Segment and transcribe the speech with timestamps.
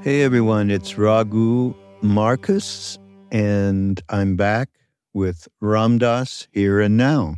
[0.00, 3.00] Hey everyone, it's Raghu Markus,
[3.32, 4.68] and I'm back
[5.12, 7.34] with Ram Dass here and now.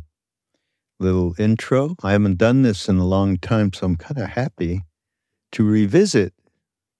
[0.99, 1.95] Little intro.
[2.03, 4.83] I haven't done this in a long time, so I'm kind of happy
[5.53, 6.35] to revisit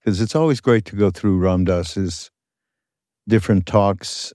[0.00, 2.32] because it's always great to go through Ram Dass's
[3.28, 4.32] different talks.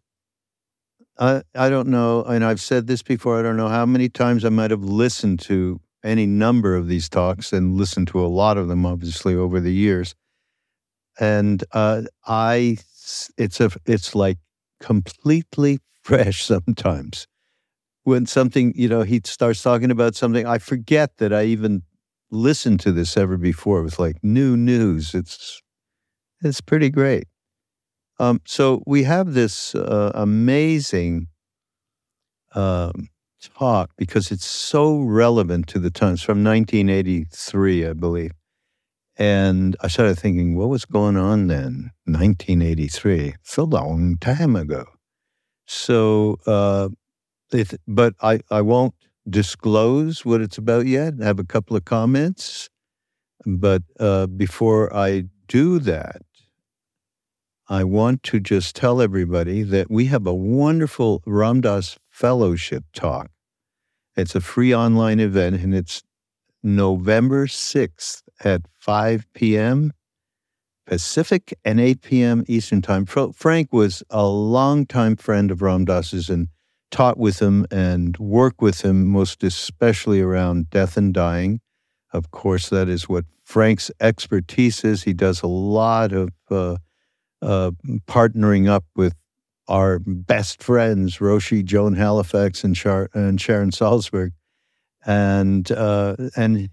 [1.19, 4.45] I, I don't know, and I've said this before, I don't know how many times
[4.45, 8.57] I might have listened to any number of these talks and listened to a lot
[8.57, 10.15] of them, obviously, over the years.
[11.19, 12.77] And uh, I,
[13.37, 14.37] it's a, it's like
[14.79, 17.27] completely fresh sometimes.
[18.03, 21.83] When something, you know, he starts talking about something, I forget that I even
[22.31, 23.79] listened to this ever before.
[23.79, 25.13] It was like new news.
[25.13, 25.61] It's,
[26.43, 27.25] it's pretty great.
[28.19, 31.27] Um, so we have this uh, amazing
[32.55, 33.09] um,
[33.57, 38.31] talk because it's so relevant to the times from 1983, I believe.
[39.17, 41.91] And I started thinking, what was going on then?
[42.05, 43.33] 1983.
[43.41, 44.85] It's a long time ago.
[45.65, 46.89] So, uh,
[47.51, 48.93] it, but I, I won't
[49.27, 51.15] disclose what it's about yet.
[51.21, 52.69] I have a couple of comments.
[53.45, 56.21] But uh, before I do that,
[57.69, 63.29] I want to just tell everybody that we have a wonderful Ram Dass Fellowship talk.
[64.15, 66.01] It's a free online event and it's
[66.63, 69.91] November 6th at 5 p.m.
[70.85, 72.43] Pacific and 8 p.m.
[72.47, 73.05] Eastern Time.
[73.05, 76.47] Frank was a longtime friend of Ram Dass's and
[76.91, 81.59] taught with him and worked with him, most especially around death and dying.
[82.13, 85.03] Of course, that is what Frank's expertise is.
[85.03, 86.77] He does a lot of uh,
[87.41, 87.71] uh,
[88.07, 89.13] partnering up with
[89.67, 94.31] our best friends, Roshi, Joan Halifax, and, Char- and Sharon Salzberg.
[95.05, 96.69] And, uh, and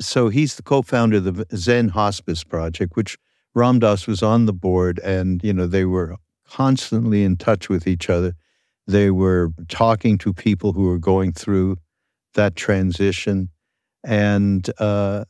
[0.00, 3.16] so he's the co-founder of the Zen Hospice Project, which
[3.54, 6.16] Ram Dass was on the board, and you know they were
[6.48, 8.34] constantly in touch with each other.
[8.86, 11.76] They were talking to people who were going through
[12.34, 13.50] that transition,
[14.04, 15.24] and uh,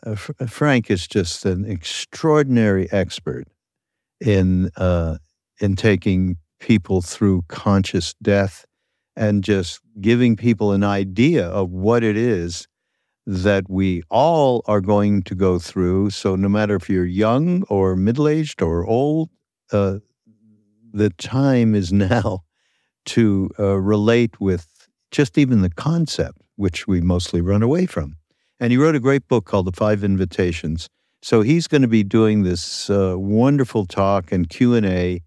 [0.49, 3.47] Frank is just an extraordinary expert
[4.21, 5.19] in uh,
[5.61, 8.65] in taking people through conscious death
[9.17, 12.67] and just giving people an idea of what it is
[13.27, 16.11] that we all are going to go through.
[16.11, 19.31] So, no matter if you're young or middle aged or old,
[19.73, 19.99] uh,
[20.93, 22.41] the time is now
[23.07, 28.17] to uh, relate with just even the concept, which we mostly run away from.
[28.61, 30.89] And he wrote a great book called The Five Invitations.
[31.23, 35.23] So he's going to be doing this uh, wonderful talk and Q and A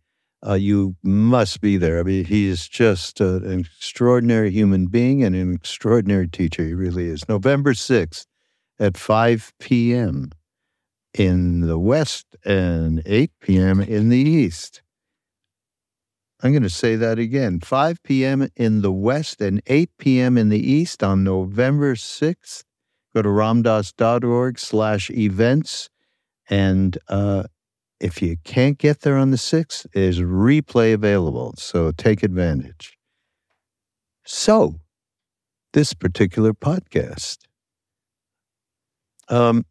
[0.46, 2.00] uh, you must be there.
[2.00, 6.64] I mean, he is just an extraordinary human being and an extraordinary teacher.
[6.64, 7.28] He really is.
[7.28, 8.26] November 6th
[8.80, 10.32] at 5 p.m.
[11.18, 13.82] in the West and 8 p.m.
[13.82, 14.82] in the East.
[16.44, 18.48] I'm going to say that again 5 p.m.
[18.56, 20.38] in the West and 8 p.m.
[20.38, 22.64] in the East on November 6th.
[23.16, 25.90] Go to ramdass.org slash events
[26.48, 27.44] and uh,
[28.00, 31.54] if you can't get there on the 6th, there's replay available.
[31.58, 32.98] So take advantage.
[34.26, 34.80] So,
[35.74, 37.38] this particular podcast.
[39.30, 39.66] Um,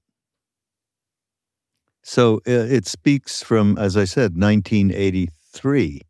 [2.03, 6.03] so uh, it speaks from, as I said, 1983.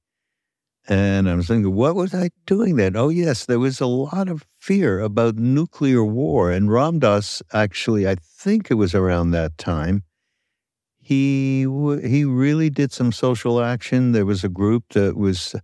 [0.88, 2.96] And I was thinking, what was I doing then?
[2.96, 6.52] Oh, yes, there was a lot of fear about nuclear war.
[6.52, 10.04] And Ram Dass, actually, I think it was around that time,
[11.06, 11.60] he
[12.02, 14.10] he really did some social action.
[14.10, 15.54] There was a group that was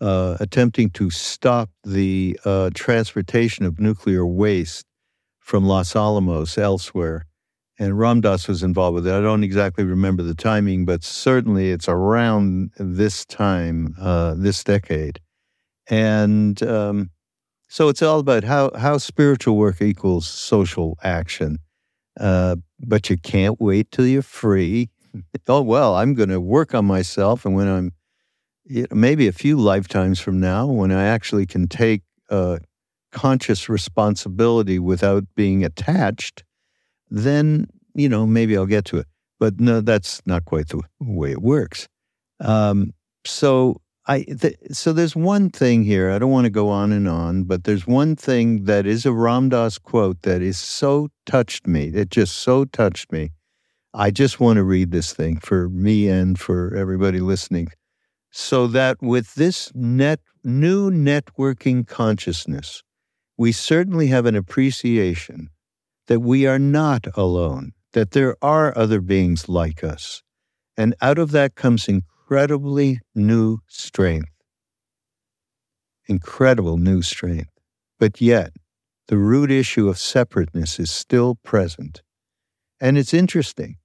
[0.00, 4.86] uh, attempting to stop the uh, transportation of nuclear waste
[5.40, 7.26] from Los Alamos elsewhere,
[7.78, 9.12] and Ram Dass was involved with it.
[9.12, 15.20] I don't exactly remember the timing, but certainly it's around this time, uh, this decade,
[15.90, 17.10] and um,
[17.68, 21.58] so it's all about how how spiritual work equals social action.
[22.18, 24.90] Uh, but you can't wait till you're free.
[25.48, 27.44] oh, well, I'm going to work on myself.
[27.44, 27.92] And when I'm
[28.64, 32.58] you know, maybe a few lifetimes from now, when I actually can take uh,
[33.12, 36.44] conscious responsibility without being attached,
[37.10, 39.06] then, you know, maybe I'll get to it.
[39.40, 41.88] But no, that's not quite the way it works.
[42.40, 42.92] Um,
[43.24, 44.26] so I
[44.72, 46.10] so there's one thing here.
[46.10, 49.12] I don't want to go on and on, but there's one thing that is a
[49.12, 51.88] Ram Dass quote that is so touched me.
[51.88, 53.32] It just so touched me.
[53.94, 57.68] I just want to read this thing for me and for everybody listening,
[58.30, 62.82] so that with this net new networking consciousness,
[63.38, 65.50] we certainly have an appreciation
[66.08, 70.22] that we are not alone, that there are other beings like us
[70.78, 71.88] And out of that comes
[72.28, 74.28] incredibly new strength.
[76.08, 77.48] Incredible new strength.
[77.98, 78.52] But yet,
[79.06, 82.02] the root issue of separateness is still present.
[82.82, 83.76] And it's interesting.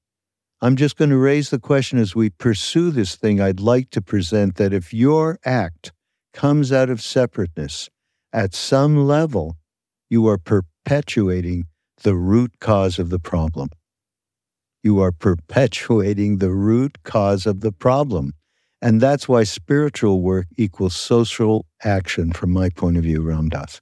[0.62, 3.40] I'm just going to raise the question as we pursue this thing.
[3.40, 5.94] I'd like to present that if your act
[6.34, 7.90] comes out of separateness,
[8.34, 9.56] at some level,
[10.10, 11.64] you are perpetuating
[12.02, 13.70] the root cause of the problem.
[14.84, 18.34] You are perpetuating the root cause of the problem.
[18.82, 23.80] And that's why spiritual work equals social action from my point of view, Ram Dass.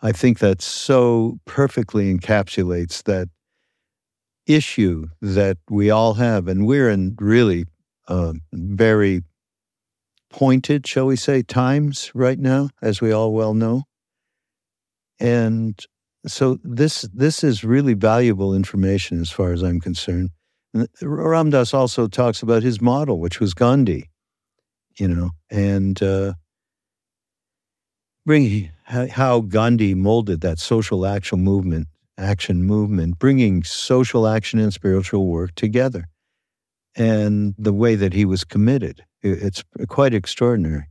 [0.00, 3.28] I think that so perfectly encapsulates that
[4.46, 6.48] issue that we all have.
[6.48, 7.66] And we're in really
[8.08, 9.22] uh, very
[10.30, 13.82] pointed, shall we say, times right now, as we all well know.
[15.18, 15.78] And
[16.26, 20.30] so this this is really valuable information as far as I'm concerned.
[21.00, 24.10] Ram Dass also talks about his model, which was Gandhi,
[24.98, 26.34] you know, and uh,
[28.26, 31.88] bring how Gandhi molded that social action movement,
[32.18, 36.08] action movement, bringing social action and spiritual work together,
[36.94, 39.04] and the way that he was committed.
[39.22, 40.84] It's quite extraordinary.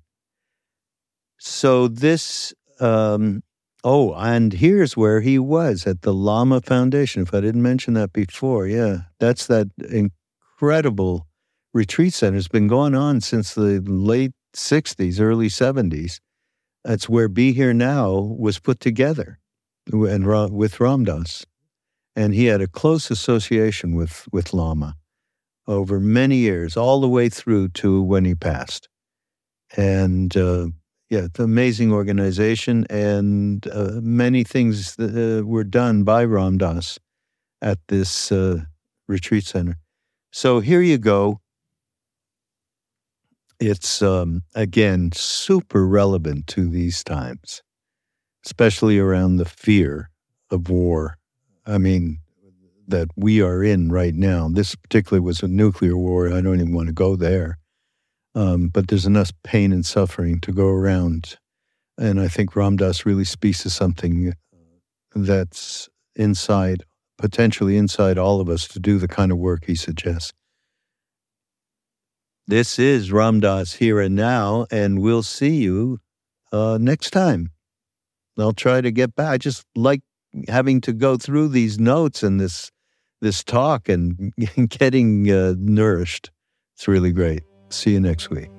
[1.37, 3.43] So this um,
[3.87, 7.21] Oh, and here's where he was at the Lama Foundation.
[7.21, 11.27] If I didn't mention that before, yeah, that's that incredible
[11.71, 12.37] retreat center.
[12.37, 16.19] It's been going on since the late 60s, early 70s.
[16.83, 19.37] That's where Be Here Now was put together
[19.91, 21.45] and with Ram Dass.
[22.15, 24.95] And he had a close association with, with Lama
[25.67, 28.89] over many years, all the way through to when he passed.
[29.77, 30.69] And uh,
[31.09, 36.57] yeah, it's an amazing organization, and uh, many things that, uh, were done by Ram
[36.57, 36.99] Dass
[37.61, 38.61] at this uh,
[39.07, 39.77] retreat center.
[40.31, 41.39] So here you go.
[43.59, 47.61] It's um, again super relevant to these times,
[48.45, 50.09] especially around the fear
[50.51, 51.17] of war.
[51.65, 52.19] I mean,
[52.87, 54.49] that we are in right now.
[54.49, 56.31] This particularly was a nuclear war.
[56.31, 57.57] I don't even want to go there.
[58.35, 61.37] Um, but there's enough pain and suffering to go around.
[61.97, 64.33] And I think Ram Dass really speaks to something
[65.15, 66.83] that's inside,
[67.17, 70.33] potentially inside all of us to do the kind of work he suggests.
[72.47, 75.99] This is Ram Dass here and now, and we'll see you
[76.51, 77.51] uh, next time.
[78.37, 79.31] I'll try to get back.
[79.31, 80.01] I just like
[80.47, 82.69] having to go through these notes and this
[83.21, 84.33] this talk and
[84.69, 86.31] getting uh, nourished.
[86.75, 87.41] It's really great.
[87.69, 88.49] See you next week.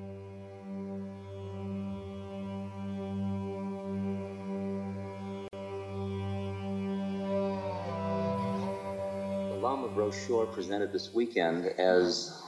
[9.49, 12.41] The Lama brochure presented this weekend as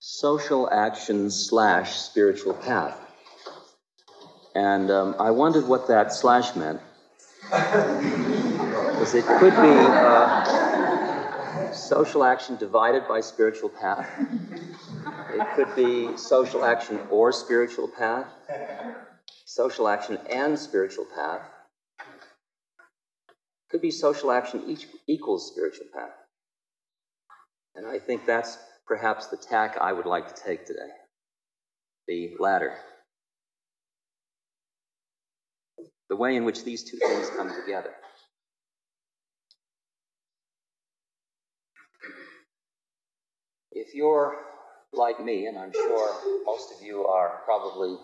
[0.00, 2.98] social action slash spiritual path.
[4.54, 6.80] And um, I wondered what that slash meant.
[7.50, 14.08] Because it could be uh, social action divided by spiritual path.
[15.34, 18.26] It could be social action or spiritual path,
[19.46, 21.40] social action and spiritual path.
[23.70, 26.12] Could be social action each equals spiritual path.
[27.74, 30.90] And I think that's perhaps the tack I would like to take today
[32.06, 32.74] the latter.
[36.10, 37.94] The way in which these two things come together.
[43.70, 44.36] If you're
[44.92, 47.96] like me, and I'm sure most of you are probably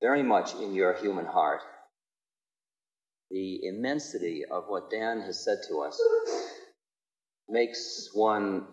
[0.00, 1.62] very much in your human heart,
[3.30, 6.00] the immensity of what Dan has said to us
[7.48, 8.66] makes one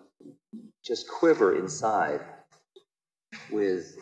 [0.84, 2.22] just quiver inside
[3.50, 3.96] with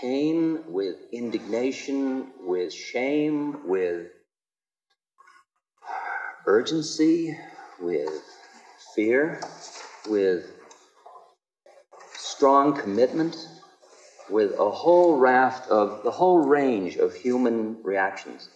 [0.00, 4.06] pain, with indignation, with shame, with
[6.46, 7.36] urgency,
[7.80, 8.22] with
[8.94, 9.40] fear,
[10.08, 10.59] with
[12.40, 13.36] strong commitment
[14.30, 18.48] with a whole raft of the whole range of human reactions.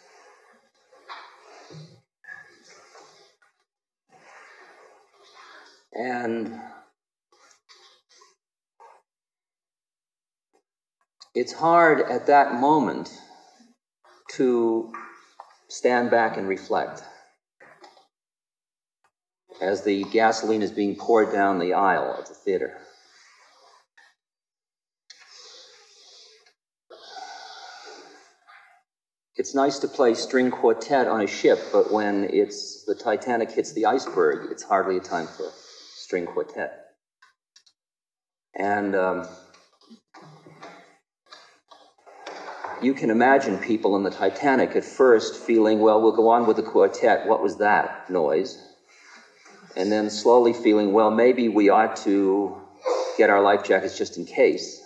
[5.93, 6.59] And
[11.35, 13.11] it's hard at that moment
[14.37, 14.95] to
[15.69, 17.03] stand back and reflect
[19.61, 22.79] as the gasoline is being poured down the aisle of the theater.
[29.45, 33.75] It's nice to play string quartet on a ship, but when it's the Titanic hits
[33.75, 35.51] the iceberg, it's hardly a time for
[35.97, 36.87] string quartet.
[38.59, 39.29] And um,
[42.81, 46.57] you can imagine people in the Titanic at first feeling, well, we'll go on with
[46.57, 47.27] the quartet.
[47.27, 48.59] What was that noise?
[49.77, 52.63] And then slowly feeling, well, maybe we ought to
[53.19, 54.81] get our life jackets just in case,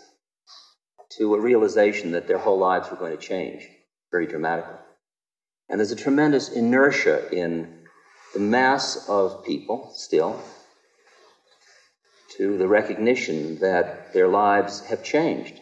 [1.11, 3.69] to a realization that their whole lives were going to change
[4.11, 4.79] very dramatically.
[5.69, 7.79] And there's a tremendous inertia in
[8.35, 10.41] the mass of people still
[12.37, 15.61] to the recognition that their lives have changed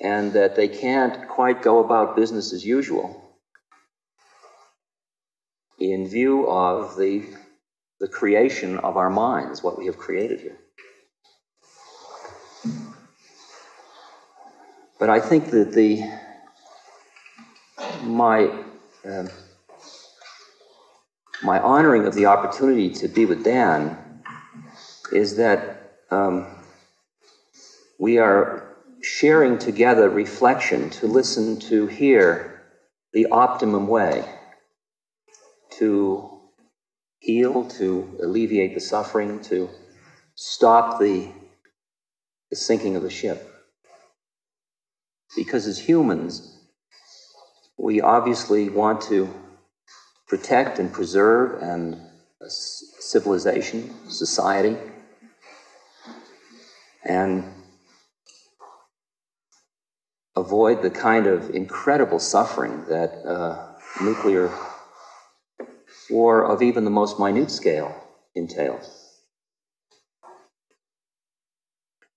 [0.00, 3.22] and that they can't quite go about business as usual
[5.78, 7.24] in view of the,
[7.98, 10.58] the creation of our minds, what we have created here.
[14.98, 16.02] But I think that the
[18.02, 18.50] my
[19.04, 19.28] uh,
[21.42, 24.22] my honoring of the opportunity to be with Dan
[25.12, 26.46] is that um,
[27.98, 32.62] we are sharing together reflection to listen to hear
[33.12, 34.24] the optimum way
[35.78, 36.40] to
[37.18, 39.68] heal, to alleviate the suffering, to
[40.34, 41.28] stop the,
[42.50, 43.48] the sinking of the ship.
[45.36, 46.61] Because as humans,
[47.78, 49.28] we obviously want to
[50.28, 52.00] protect and preserve and
[52.48, 54.76] civilization, society,
[57.04, 57.44] and
[60.34, 64.50] avoid the kind of incredible suffering that uh, nuclear
[66.10, 67.94] war of even the most minute scale
[68.34, 69.20] entails.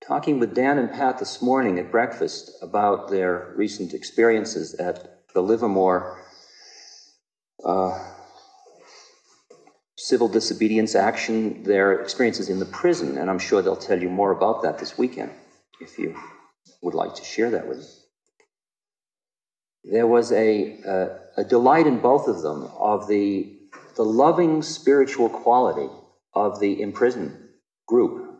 [0.06, 5.44] Talking with Dan and Pat this morning at breakfast about their recent experiences at the
[5.44, 6.18] Livermore
[7.64, 8.00] uh,
[9.98, 14.32] civil disobedience action, their experiences in the prison, and I'm sure they'll tell you more
[14.32, 15.32] about that this weekend
[15.82, 16.16] if you
[16.82, 18.06] would like to share that with us.
[19.84, 23.60] There was a, a, a delight in both of them of the,
[23.98, 25.90] the loving spiritual quality
[26.34, 27.38] of the imprisoned
[27.86, 28.40] group,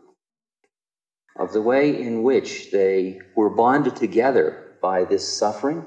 [1.38, 5.84] of the way in which they were bonded together by this suffering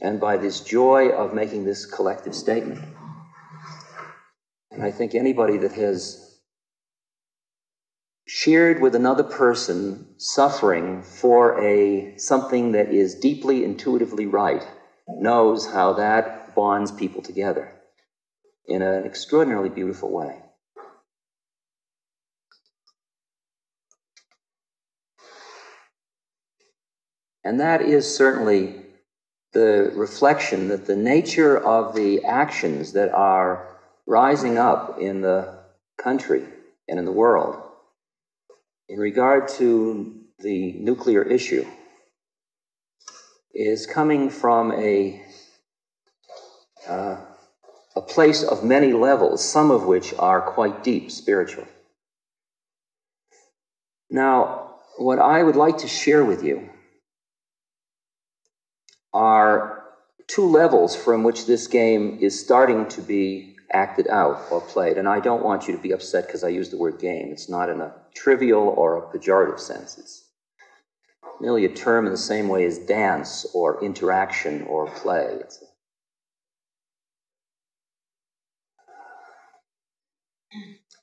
[0.00, 2.80] and by this joy of making this collective statement.
[4.70, 6.28] And I think anybody that has
[8.26, 14.66] shared with another person suffering for a something that is deeply intuitively right
[15.08, 17.72] knows how that bonds people together
[18.66, 20.36] in an extraordinarily beautiful way.
[27.42, 28.87] And that is certainly
[29.52, 33.76] the reflection that the nature of the actions that are
[34.06, 35.58] rising up in the
[35.96, 36.44] country
[36.88, 37.62] and in the world
[38.88, 41.66] in regard to the nuclear issue
[43.54, 45.22] is coming from a,
[46.86, 47.16] uh,
[47.96, 51.66] a place of many levels, some of which are quite deep spiritual.
[54.10, 56.70] Now, what I would like to share with you
[59.12, 59.84] are
[60.26, 64.98] two levels from which this game is starting to be acted out or played.
[64.98, 67.28] And I don't want you to be upset because I use the word game.
[67.32, 69.98] It's not in a trivial or a pejorative sense.
[69.98, 70.24] It's
[71.40, 75.40] merely a term in the same way as dance or interaction or play.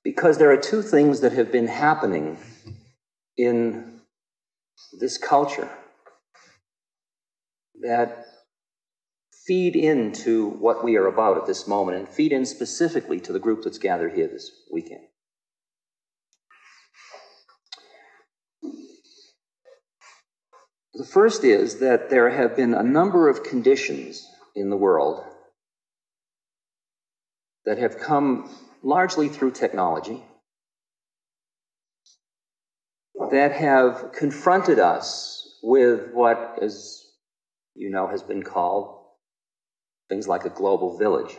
[0.03, 2.37] Because there are two things that have been happening
[3.37, 4.01] in
[4.99, 5.69] this culture
[7.85, 8.25] that
[9.45, 13.39] feed into what we are about at this moment and feed in specifically to the
[13.39, 15.01] group that's gathered here this weekend.
[20.95, 24.25] The first is that there have been a number of conditions
[24.55, 25.23] in the world
[27.65, 28.49] that have come
[28.81, 30.23] largely through technology
[33.31, 37.04] that have confronted us with what, as
[37.75, 39.01] you know, has been called
[40.09, 41.37] things like a global village,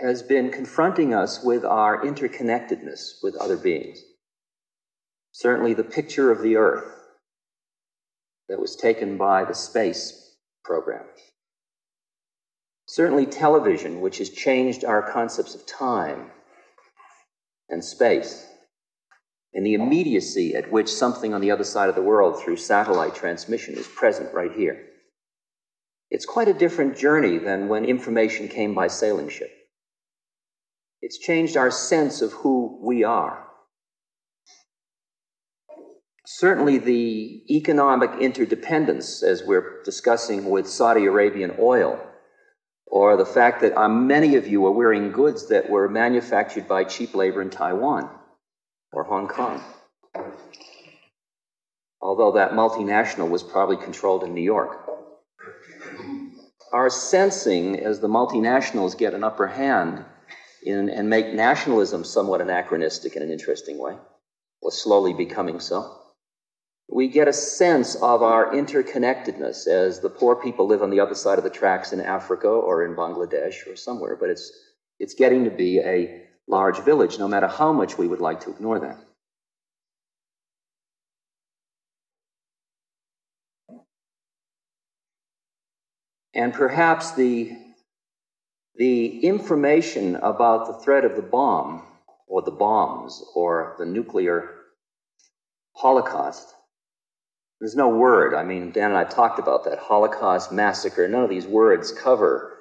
[0.00, 4.02] has been confronting us with our interconnectedness with other beings.
[5.32, 6.92] Certainly, the picture of the Earth
[8.48, 11.04] that was taken by the space program.
[12.86, 16.30] Certainly, television, which has changed our concepts of time
[17.68, 18.49] and space,
[19.52, 23.14] and the immediacy at which something on the other side of the world through satellite
[23.14, 24.86] transmission is present right here.
[26.10, 29.50] It's quite a different journey than when information came by sailing ship.
[31.02, 33.46] It's changed our sense of who we are.
[36.26, 42.00] certainly the economic interdependence, as we're discussing with Saudi Arabian oil,
[42.86, 46.84] or the fact that uh, many of you are wearing goods that were manufactured by
[46.84, 48.08] cheap labor in Taiwan
[48.92, 49.62] or Hong Kong.
[52.00, 54.88] Although that multinational was probably controlled in New York.
[56.72, 60.04] Our sensing as the multinationals get an upper hand
[60.62, 63.96] in, and make nationalism somewhat anachronistic in an interesting way,
[64.62, 66.00] was slowly becoming so
[66.92, 71.14] we get a sense of our interconnectedness as the poor people live on the other
[71.14, 74.50] side of the tracks in Africa or in Bangladesh or somewhere, but it's,
[74.98, 78.50] it's getting to be a large village, no matter how much we would like to
[78.50, 78.98] ignore that.
[86.34, 87.56] And perhaps the,
[88.76, 91.84] the information about the threat of the bomb,
[92.26, 94.50] or the bombs, or the nuclear
[95.74, 96.54] holocaust
[97.60, 98.34] there's no word.
[98.34, 101.06] I mean, Dan and I talked about that Holocaust, massacre.
[101.06, 102.56] None of these words cover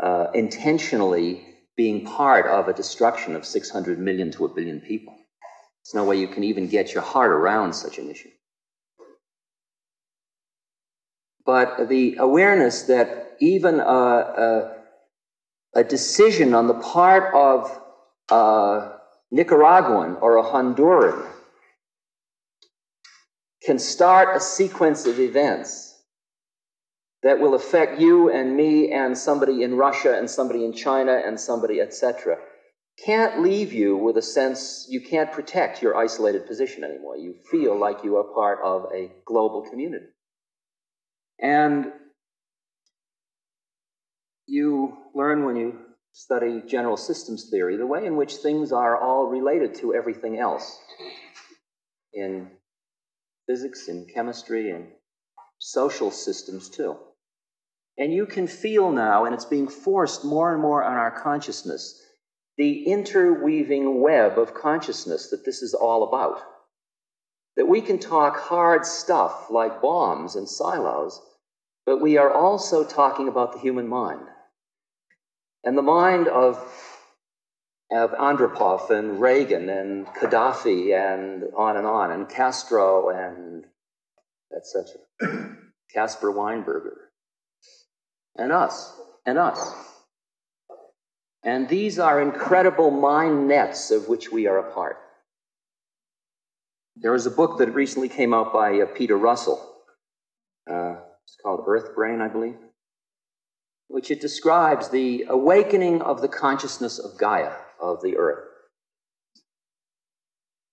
[0.00, 1.44] uh, intentionally
[1.80, 5.14] being part of a destruction of 600 million to a billion people.
[5.14, 8.28] There's no way you can even get your heart around such an issue.
[11.46, 14.02] But the awareness that even a,
[14.46, 14.76] a,
[15.76, 17.80] a decision on the part of
[18.28, 18.98] a
[19.30, 21.26] Nicaraguan or a Honduran
[23.64, 25.89] can start a sequence of events
[27.22, 31.38] that will affect you and me and somebody in Russia and somebody in China and
[31.38, 32.38] somebody, etc.,
[33.04, 37.16] can't leave you with a sense you can't protect your isolated position anymore.
[37.16, 40.06] You feel like you are part of a global community.
[41.40, 41.92] And
[44.46, 45.78] you learn when you
[46.12, 50.78] study general systems theory the way in which things are all related to everything else
[52.12, 52.50] in
[53.46, 54.88] physics and chemistry and
[55.58, 56.96] social systems too.
[57.98, 62.00] And you can feel now, and it's being forced more and more on our consciousness,
[62.56, 66.40] the interweaving web of consciousness that this is all about.
[67.56, 71.20] That we can talk hard stuff like bombs and silos,
[71.84, 74.26] but we are also talking about the human mind.
[75.64, 76.56] And the mind of
[77.92, 83.64] of Andropov and Reagan and Gaddafi and on and on, and Castro and
[84.56, 85.00] etc.
[85.92, 87.09] Caspar Weinberger.
[88.36, 88.92] And us,
[89.26, 89.74] and us.
[91.42, 94.98] And these are incredible mind nets of which we are a part.
[96.96, 99.58] There was a book that recently came out by uh, Peter Russell.
[100.70, 102.58] Uh, it's called Earth Brain, I believe,
[103.88, 108.49] which it describes the awakening of the consciousness of Gaia of the earth.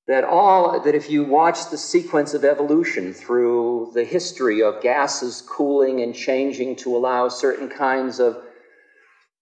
[0.08, 5.42] That all, that if you watch the sequence of evolution through the history of gases
[5.42, 8.42] cooling and changing to allow certain kinds of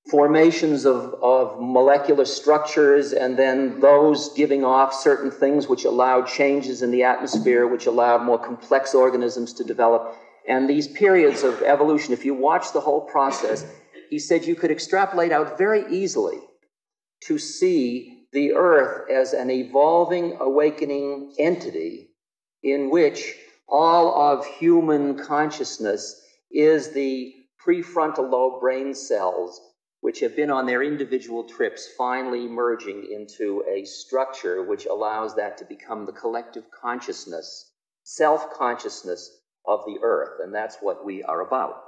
[0.10, 6.82] formations of, of molecular structures and then those giving off certain things which allowed changes
[6.82, 10.15] in the atmosphere, which allowed more complex organisms to develop.
[10.47, 13.65] And these periods of evolution, if you watch the whole process,
[14.10, 16.38] he said you could extrapolate out very easily
[17.23, 22.12] to see the earth as an evolving, awakening entity
[22.63, 23.34] in which
[23.65, 26.21] all of human consciousness
[26.52, 27.34] is the
[27.65, 29.62] prefrontal lobe brain cells
[30.02, 35.58] which have been on their individual trips finally merging into a structure which allows that
[35.58, 37.71] to become the collective consciousness,
[38.04, 39.32] self consciousness
[39.65, 40.41] of the earth.
[40.43, 41.82] And that's what we are about.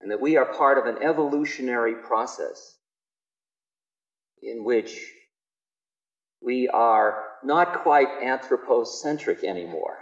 [0.00, 2.76] And that we are part of an evolutionary process
[4.42, 5.12] in which
[6.42, 9.98] we are not quite anthropocentric anymore.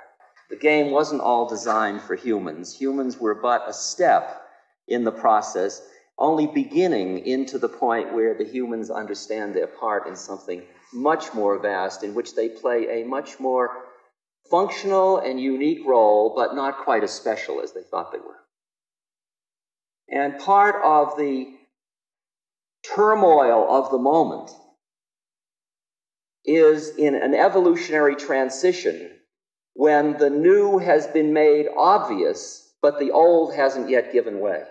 [0.50, 2.78] The game wasn't all designed for humans.
[2.78, 4.42] Humans were but a step
[4.86, 5.82] in the process,
[6.18, 11.58] only beginning into the point where the humans understand their part in something much more
[11.58, 13.84] vast, in which they play a much more
[14.50, 18.38] functional and unique role, but not quite as special as they thought they were.
[20.10, 21.57] And part of the
[22.82, 24.50] turmoil of the moment
[26.44, 29.10] is in an evolutionary transition
[29.74, 34.62] when the new has been made obvious, but the old hasn't yet given way.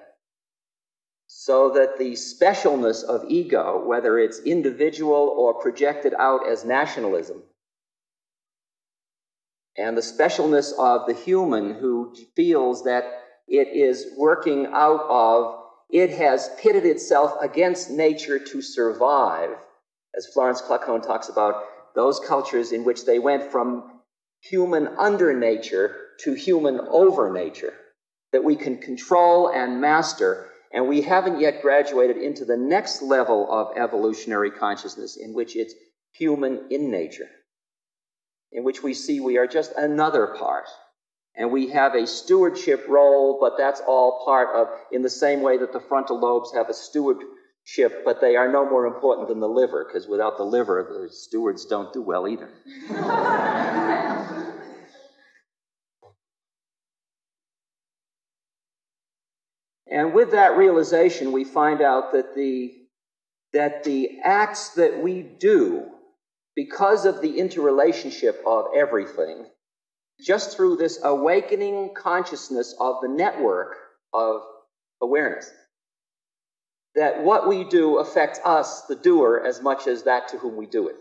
[1.27, 7.43] So that the specialness of ego, whether it's individual or projected out as nationalism,
[9.77, 13.03] and the specialness of the human who feels that
[13.47, 19.51] it is working out of it has pitted itself against nature to survive.
[20.15, 21.63] As Florence Kluckhohn talks about,
[21.95, 24.01] those cultures in which they went from
[24.41, 27.73] human under nature to human over nature
[28.31, 33.47] that we can control and master, and we haven't yet graduated into the next level
[33.49, 35.73] of evolutionary consciousness in which it's
[36.11, 37.29] human in nature,
[38.51, 40.65] in which we see we are just another part.
[41.37, 45.57] And we have a stewardship role, but that's all part of, in the same way
[45.57, 49.47] that the frontal lobes have a stewardship, but they are no more important than the
[49.47, 52.49] liver, because without the liver, the stewards don't do well either.
[59.89, 62.73] And with that realization, we find out that the,
[63.53, 65.85] that the acts that we do
[66.55, 69.45] because of the interrelationship of everything,
[70.21, 73.75] just through this awakening consciousness of the network
[74.13, 74.41] of
[75.01, 75.51] awareness,
[76.95, 80.65] that what we do affects us, the doer, as much as that to whom we
[80.65, 80.95] do it.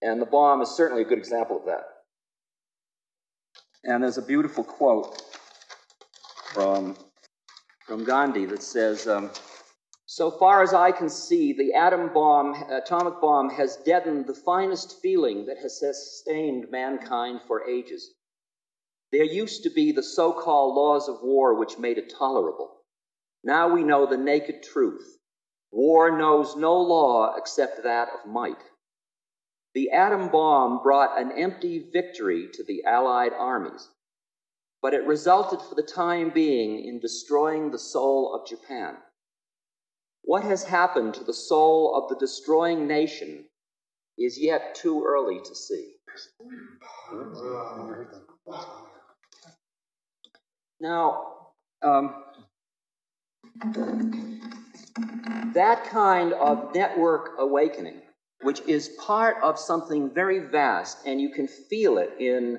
[0.00, 1.84] And the bomb is certainly a good example of that.
[3.84, 5.22] And there's a beautiful quote
[6.52, 6.96] from
[7.86, 9.30] from Gandhi that says, um,
[10.14, 15.00] So far as I can see, the atom bomb, atomic bomb, has deadened the finest
[15.00, 18.12] feeling that has sustained mankind for ages.
[19.10, 22.82] There used to be the so called laws of war which made it tolerable.
[23.42, 25.16] Now we know the naked truth.
[25.70, 28.62] War knows no law except that of might.
[29.72, 33.88] The atom bomb brought an empty victory to the Allied armies
[34.82, 38.98] but it resulted for the time being in destroying the soul of Japan.
[40.22, 43.44] What has happened to the soul of the destroying nation
[44.18, 45.96] is yet too early to see.
[50.80, 51.26] Now,
[51.82, 52.24] um,
[55.54, 58.02] that kind of network awakening,
[58.42, 62.58] which is part of something very vast, and you can feel it in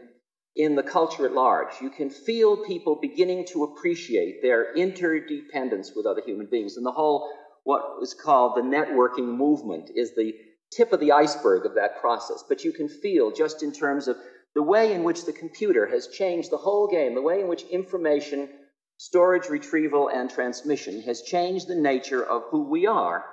[0.56, 1.82] in the culture at large.
[1.82, 6.78] You can feel people beginning to appreciate their interdependence with other human beings.
[6.78, 7.28] And the whole,
[7.63, 10.34] what is called the networking movement, is the
[10.71, 12.43] tip of the iceberg of that process.
[12.47, 14.17] But you can feel, just in terms of
[14.56, 17.63] the way in which the computer has changed the whole game, the way in which
[17.63, 18.49] information
[18.97, 23.26] storage, retrieval, and transmission has changed the nature of who we are.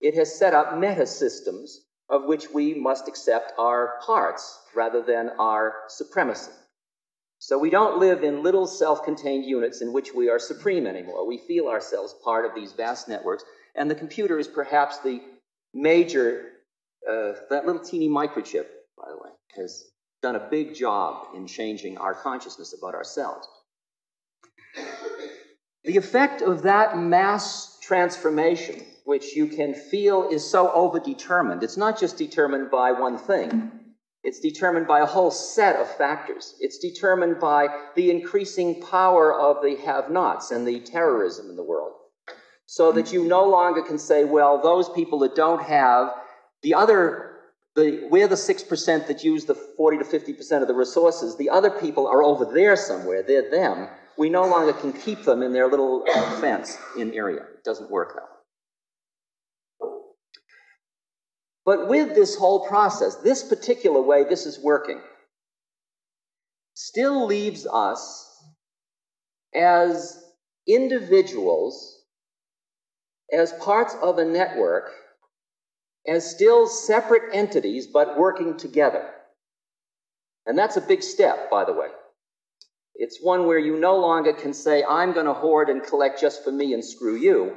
[0.00, 5.30] It has set up meta systems of which we must accept our parts rather than
[5.38, 6.52] our supremacy.
[7.38, 11.26] So we don't live in little self contained units in which we are supreme anymore.
[11.26, 13.44] We feel ourselves part of these vast networks.
[13.76, 15.20] And the computer is perhaps the
[15.74, 16.46] major,
[17.08, 19.84] uh, that little teeny microchip, by the way, has
[20.22, 23.46] done a big job in changing our consciousness about ourselves.
[25.84, 32.00] The effect of that mass transformation, which you can feel is so overdetermined, it's not
[32.00, 33.70] just determined by one thing.
[34.24, 36.56] It's determined by a whole set of factors.
[36.58, 41.62] It's determined by the increasing power of the have nots and the terrorism in the
[41.62, 41.92] world.
[42.66, 46.12] So that you no longer can say, well, those people that don't have,
[46.62, 47.36] the other,
[47.76, 51.36] the, we're the 6% that use the 40 to 50% of the resources.
[51.36, 53.22] The other people are over there somewhere.
[53.22, 53.88] They're them.
[54.18, 57.42] We no longer can keep them in their little uh, fence in area.
[57.42, 58.36] It doesn't work way.
[61.64, 65.00] But with this whole process, this particular way this is working
[66.74, 68.44] still leaves us
[69.54, 70.22] as
[70.68, 71.95] individuals,
[73.32, 74.90] as parts of a network,
[76.06, 79.10] as still separate entities but working together.
[80.46, 81.88] And that's a big step, by the way.
[82.94, 86.44] It's one where you no longer can say, I'm going to hoard and collect just
[86.44, 87.56] for me and screw you.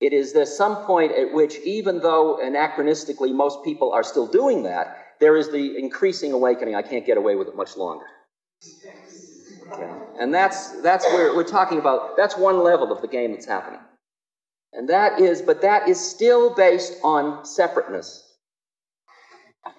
[0.00, 4.62] It is there's some point at which, even though anachronistically most people are still doing
[4.62, 6.76] that, there is the increasing awakening.
[6.76, 8.04] I can't get away with it much longer.
[9.72, 9.90] Okay.
[10.20, 12.16] And that's that's where we're talking about.
[12.16, 13.80] That's one level of the game that's happening,
[14.72, 18.24] and that is, but that is still based on separateness.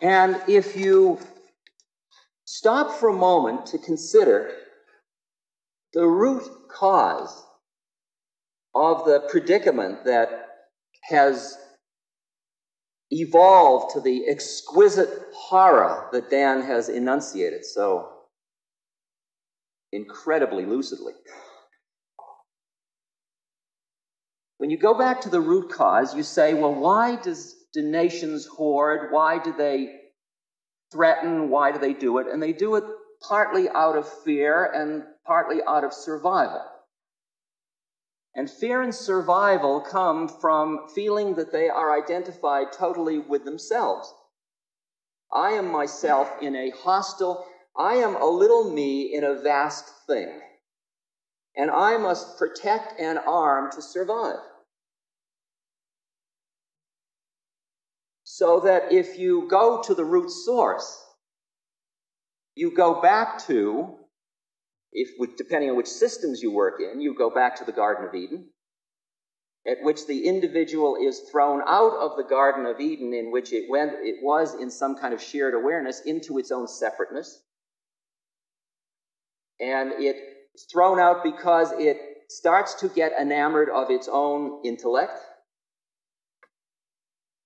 [0.01, 1.19] And if you
[2.45, 4.51] stop for a moment to consider
[5.93, 7.43] the root cause
[8.75, 10.47] of the predicament that
[11.03, 11.57] has
[13.11, 18.09] evolved to the exquisite horror that Dan has enunciated so
[19.91, 21.13] incredibly lucidly.
[24.59, 28.45] When you go back to the root cause, you say, well, why does do nations
[28.45, 29.09] hoard?
[29.09, 29.95] Why do they
[30.91, 31.49] threaten?
[31.49, 32.27] Why do they do it?
[32.27, 32.83] And they do it
[33.21, 36.61] partly out of fear and partly out of survival.
[38.35, 44.13] And fear and survival come from feeling that they are identified totally with themselves.
[45.31, 47.45] I am myself in a hostile,
[47.77, 50.41] I am a little me in a vast thing.
[51.55, 54.39] And I must protect and arm to survive.
[58.39, 60.97] So that if you go to the root source,
[62.55, 63.97] you go back to,
[64.93, 68.15] if depending on which systems you work in, you go back to the Garden of
[68.15, 68.45] Eden
[69.67, 73.69] at which the individual is thrown out of the Garden of Eden, in which it
[73.69, 77.41] went, it was in some kind of shared awareness, into its own separateness.
[79.59, 81.97] And it's thrown out because it
[82.29, 85.19] starts to get enamored of its own intellect.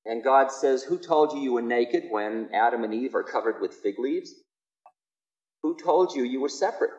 [0.05, 3.61] And God says, Who told you you were naked when Adam and Eve are covered
[3.61, 4.33] with fig leaves?
[5.61, 6.91] Who told you you were separate?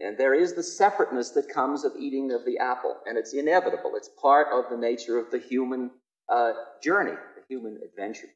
[0.00, 3.92] And there is the separateness that comes of eating of the apple, and it's inevitable.
[3.96, 5.90] It's part of the nature of the human
[6.28, 8.28] uh, journey, the human adventure.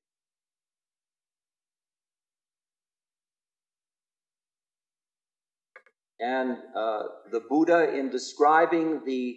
[6.18, 9.37] And uh, the Buddha, in describing the,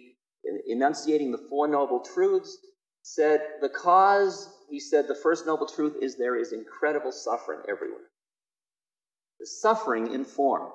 [0.68, 2.58] enunciating the Four Noble Truths,
[3.06, 8.10] said the cause, he said, the first noble truth is there is incredible suffering everywhere.
[9.38, 10.72] The suffering in form.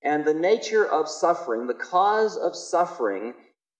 [0.00, 3.34] And the nature of suffering, the cause of suffering,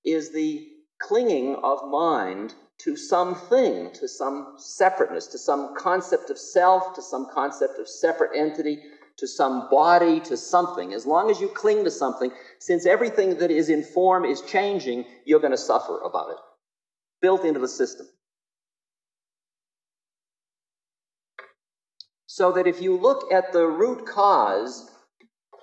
[0.04, 0.66] is the
[1.00, 7.28] clinging of mind to something, to some separateness, to some concept of self, to some
[7.33, 8.83] concept of separate entity,
[9.16, 10.92] to some body, to something.
[10.92, 15.04] As long as you cling to something, since everything that is in form is changing,
[15.24, 16.37] you're going to suffer about it.
[17.20, 18.06] Built into the system.
[22.26, 24.88] So that if you look at the root cause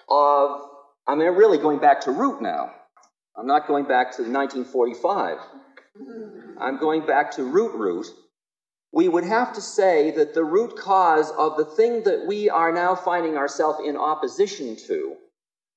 [0.09, 0.61] of,
[1.07, 2.71] I mean, really going back to root now.
[3.37, 5.37] I'm not going back to 1945.
[6.59, 8.07] I'm going back to root root.
[8.91, 12.71] We would have to say that the root cause of the thing that we are
[12.71, 15.15] now finding ourselves in opposition to,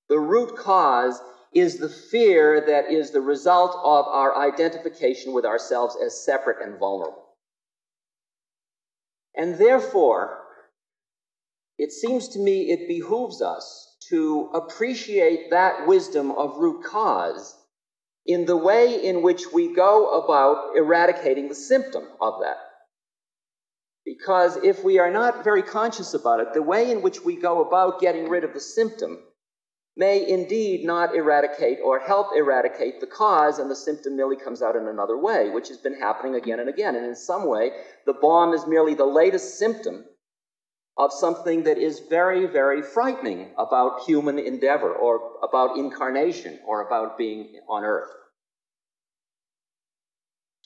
[0.08, 1.20] the root cause
[1.52, 6.78] is the fear that is the result of our identification with ourselves as separate and
[6.78, 7.24] vulnerable.
[9.34, 10.38] And therefore,
[11.78, 17.56] it seems to me it behooves us to appreciate that wisdom of root cause
[18.26, 22.58] in the way in which we go about eradicating the symptom of that.
[24.04, 27.66] Because if we are not very conscious about it, the way in which we go
[27.66, 29.18] about getting rid of the symptom
[29.96, 34.76] may indeed not eradicate or help eradicate the cause, and the symptom merely comes out
[34.76, 36.94] in another way, which has been happening again and again.
[36.94, 37.72] And in some way,
[38.06, 40.04] the bomb is merely the latest symptom
[40.96, 47.16] of something that is very, very frightening about human endeavor or about incarnation or about
[47.16, 48.10] being on earth.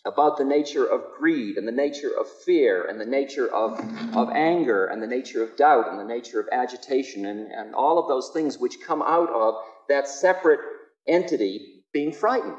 [0.06, 3.80] About the nature of greed and the nature of fear and the nature of,
[4.14, 7.98] of anger and the nature of doubt and the nature of agitation and, and all
[7.98, 9.54] of those things which come out of
[9.88, 10.60] that separate
[11.08, 12.58] entity being frightened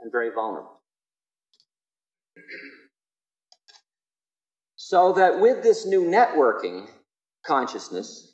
[0.00, 0.80] and very vulnerable.
[4.76, 6.86] So that with this new networking
[7.44, 8.32] consciousness,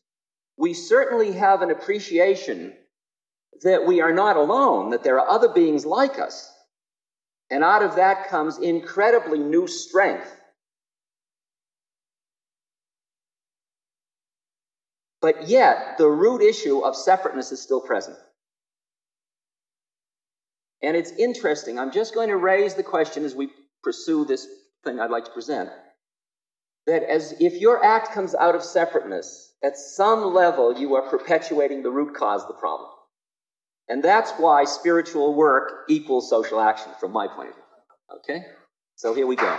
[0.57, 2.75] we certainly have an appreciation
[3.63, 6.54] that we are not alone, that there are other beings like us.
[7.55, 10.27] And out of that comes incredibly new strength.
[15.23, 18.17] But yet, the root issue of separateness is still present.
[20.83, 21.79] And it's interesting.
[21.79, 23.51] I'm just going to raise the question as we
[23.85, 24.49] pursue this
[24.83, 25.71] thing I'd like to present
[26.89, 31.85] that as if your act comes out of separateness, at some level you are perpetuating
[31.85, 32.91] the root cause of the problem.
[33.89, 37.65] And that's why spiritual work equals social action from my point of view.
[38.19, 38.47] Okay?
[38.97, 39.59] So here we go.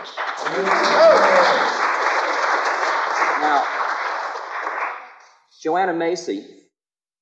[3.41, 3.63] Now,
[5.61, 6.45] Joanna Macy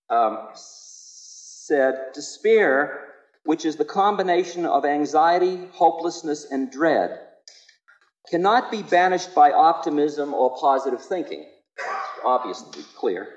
[0.10, 3.08] um, said, Despair,
[3.46, 7.20] which is the combination of anxiety, hopelessness, and dread,
[8.30, 11.46] cannot be banished by optimism or positive thinking.
[12.24, 13.28] Obviously, clear.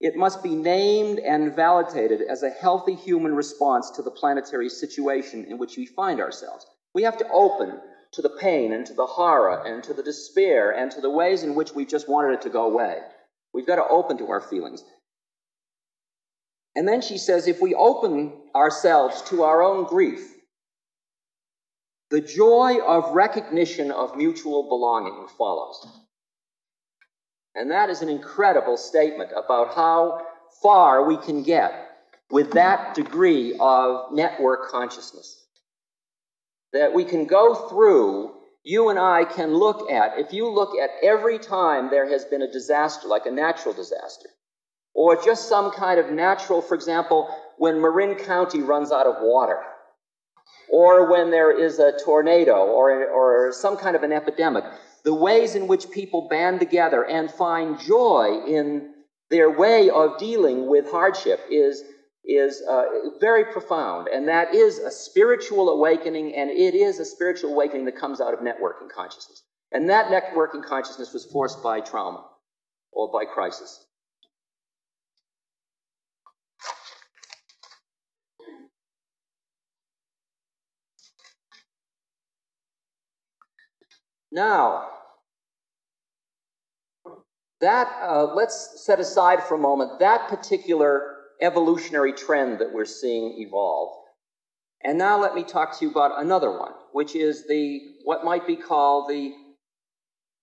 [0.00, 5.46] It must be named and validated as a healthy human response to the planetary situation
[5.46, 6.66] in which we find ourselves.
[6.94, 7.80] We have to open
[8.12, 11.42] to the pain and to the horror and to the despair and to the ways
[11.42, 12.98] in which we just wanted it to go away.
[13.54, 14.82] We've got to open to our feelings.
[16.74, 20.30] And then she says if we open ourselves to our own grief,
[22.10, 25.86] the joy of recognition of mutual belonging follows.
[27.56, 30.26] And that is an incredible statement about how
[30.62, 31.72] far we can get
[32.30, 35.42] with that degree of network consciousness.
[36.72, 40.90] That we can go through you and I can look at, if you look at
[41.02, 44.28] every time there has been a disaster, like a natural disaster,
[44.92, 49.60] or just some kind of natural, for example, when Marin County runs out of water,
[50.68, 54.64] or when there is a tornado or, or some kind of an epidemic,
[55.06, 58.92] the ways in which people band together and find joy in
[59.30, 61.84] their way of dealing with hardship is,
[62.24, 62.82] is uh,
[63.20, 64.08] very profound.
[64.08, 68.34] And that is a spiritual awakening, and it is a spiritual awakening that comes out
[68.34, 69.44] of networking consciousness.
[69.70, 72.24] And that networking consciousness was forced by trauma
[72.90, 73.84] or by crisis.
[84.32, 84.95] Now,
[87.60, 93.36] that, uh, let's set aside for a moment that particular evolutionary trend that we're seeing
[93.38, 93.94] evolve.
[94.82, 98.46] And now let me talk to you about another one, which is the, what might
[98.46, 99.32] be called the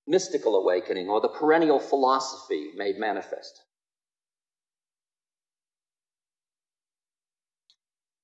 [0.08, 3.62] mystical awakening or the perennial philosophy made manifest.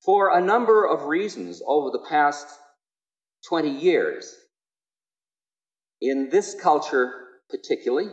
[0.04, 2.48] For a number of reasons over the past
[3.48, 4.36] 20 years,
[6.02, 7.14] in this culture
[7.50, 8.10] particularly,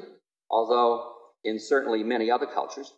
[0.50, 1.12] although
[1.44, 2.92] in certainly many other cultures,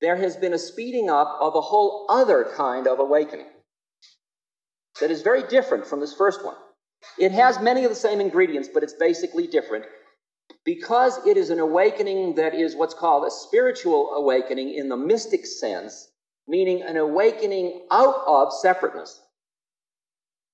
[0.00, 3.46] there has been a speeding up of a whole other kind of awakening
[5.00, 6.56] that is very different from this first one.
[7.18, 9.84] It has many of the same ingredients, but it's basically different
[10.64, 15.46] because it is an awakening that is what's called a spiritual awakening in the mystic
[15.46, 16.10] sense,
[16.46, 19.21] meaning an awakening out of separateness.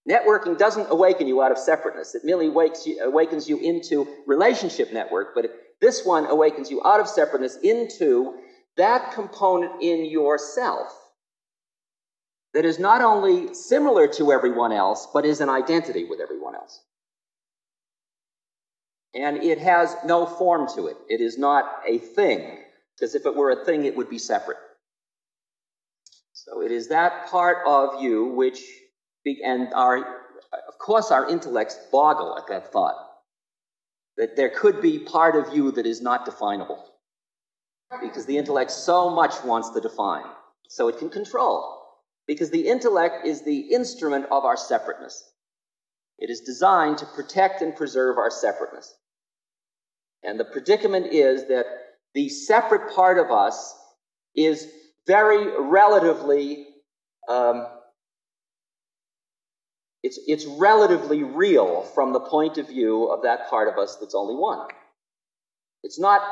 [0.08, 2.14] Networking doesn't awaken you out of separateness.
[2.14, 5.46] It merely you, awakens you into relationship network, but
[5.80, 8.34] this one awakens you out of separateness into
[8.76, 10.88] that component in yourself
[12.54, 16.82] that is not only similar to everyone else, but is an identity with everyone else.
[19.14, 20.96] And it has no form to it.
[21.08, 22.58] It is not a thing,
[22.96, 24.56] because if it were a thing, it would be separate.
[26.32, 28.62] So it is that part of you which
[29.26, 32.96] and our, of course, our intellects boggle at that thought
[34.16, 36.84] that there could be part of you that is not definable
[38.02, 40.24] because the intellect so much wants to define
[40.68, 41.78] so it can control
[42.26, 45.32] because the intellect is the instrument of our separateness.
[46.18, 48.94] It is designed to protect and preserve our separateness.
[50.22, 51.64] And the predicament is that
[52.14, 53.74] the separate part of us
[54.34, 54.68] is
[55.06, 56.66] very relatively
[57.28, 57.66] um,
[60.02, 64.14] it's, it's relatively real from the point of view of that part of us that's
[64.14, 64.68] only one.
[65.82, 66.22] It's not,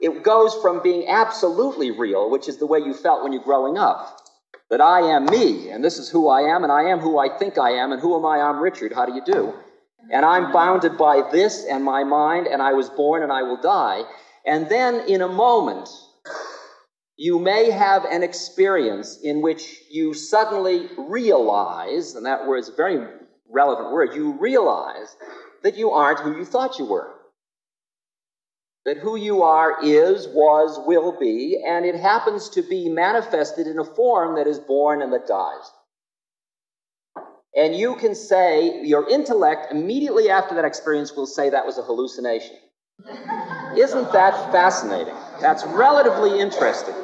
[0.00, 3.78] it goes from being absolutely real, which is the way you felt when you're growing
[3.78, 4.18] up,
[4.70, 7.36] that I am me, and this is who I am, and I am who I
[7.38, 8.40] think I am, and who am I?
[8.40, 8.92] I'm Richard.
[8.92, 9.54] How do you do?
[10.10, 13.60] And I'm bounded by this and my mind, and I was born and I will
[13.60, 14.02] die.
[14.46, 15.88] And then in a moment,
[17.16, 22.76] you may have an experience in which you suddenly realize, and that word is a
[22.76, 23.06] very
[23.48, 25.16] relevant word, you realize
[25.62, 27.10] that you aren't who you thought you were.
[28.84, 33.78] That who you are is, was, will be, and it happens to be manifested in
[33.78, 35.70] a form that is born and that dies.
[37.56, 41.82] And you can say, your intellect immediately after that experience will say that was a
[41.82, 42.56] hallucination.
[43.78, 45.14] Isn't that fascinating?
[45.40, 46.94] That's relatively interesting.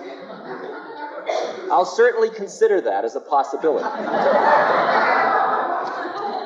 [1.71, 3.85] I'll certainly consider that as a possibility.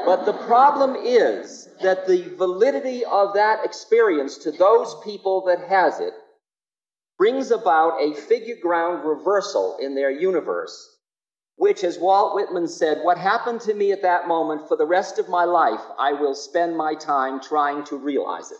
[0.04, 6.00] but the problem is that the validity of that experience to those people that has
[6.00, 6.12] it
[7.16, 10.90] brings about a figure ground reversal in their universe
[11.56, 15.20] which, as Walt Whitman said, what happened to me at that moment for the rest
[15.20, 18.58] of my life, I will spend my time trying to realize it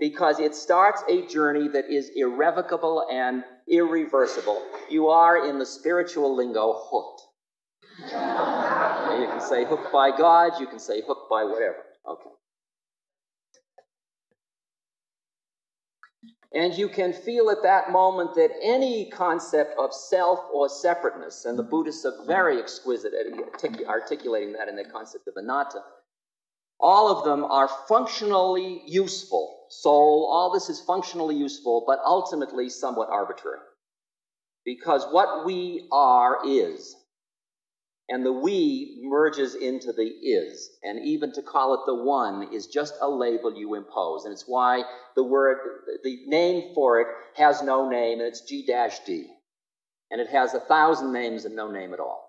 [0.00, 4.62] because it starts a journey that is irrevocable and irreversible.
[4.90, 7.22] You are, in the spiritual lingo, hooked.
[8.00, 11.76] you can say hooked by God, you can say hooked by whatever.
[12.08, 12.30] Okay.
[16.54, 21.58] And you can feel at that moment that any concept of self or separateness, and
[21.58, 25.82] the Buddhists are very exquisite at articulating that in their concept of anatta,
[26.78, 29.53] all of them are functionally useful.
[29.80, 33.58] Soul, all this is functionally useful, but ultimately somewhat arbitrary.
[34.64, 36.96] Because what we are is.
[38.08, 40.70] And the we merges into the is.
[40.82, 44.24] And even to call it the one is just a label you impose.
[44.24, 44.82] And it's why
[45.16, 45.58] the word,
[46.02, 47.06] the name for it
[47.36, 48.66] has no name, and it's G
[49.06, 49.26] D.
[50.10, 52.23] And it has a thousand names and no name at all.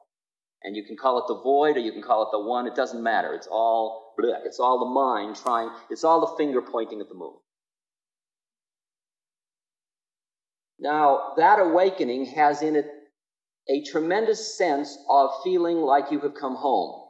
[0.65, 2.73] And you can call it the void or you can call it the one, it
[2.73, 3.35] doesn't matter.
[3.35, 4.39] It's all bleh.
[4.45, 7.35] It's all the mind trying, it's all the finger pointing at the moon.
[10.79, 12.87] Now, that awakening has in it
[13.69, 17.09] a tremendous sense of feeling like you have come home,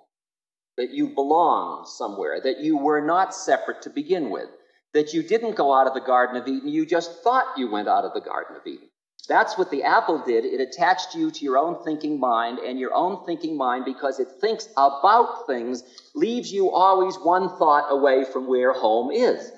[0.75, 4.49] that you belong somewhere, that you were not separate to begin with,
[4.93, 7.87] that you didn't go out of the Garden of Eden, you just thought you went
[7.87, 8.89] out of the Garden of Eden.
[9.27, 10.45] That's what the apple did.
[10.45, 14.27] It attached you to your own thinking mind, and your own thinking mind, because it
[14.41, 19.51] thinks about things, leaves you always one thought away from where home is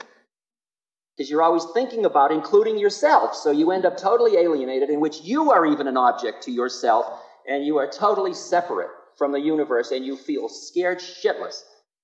[1.18, 3.36] because you're always thinking about including yourself.
[3.36, 7.08] So you end up totally alienated, in which you are even an object to yourself,
[7.48, 11.64] and you are totally separate from the universe, and you feel scared shitless.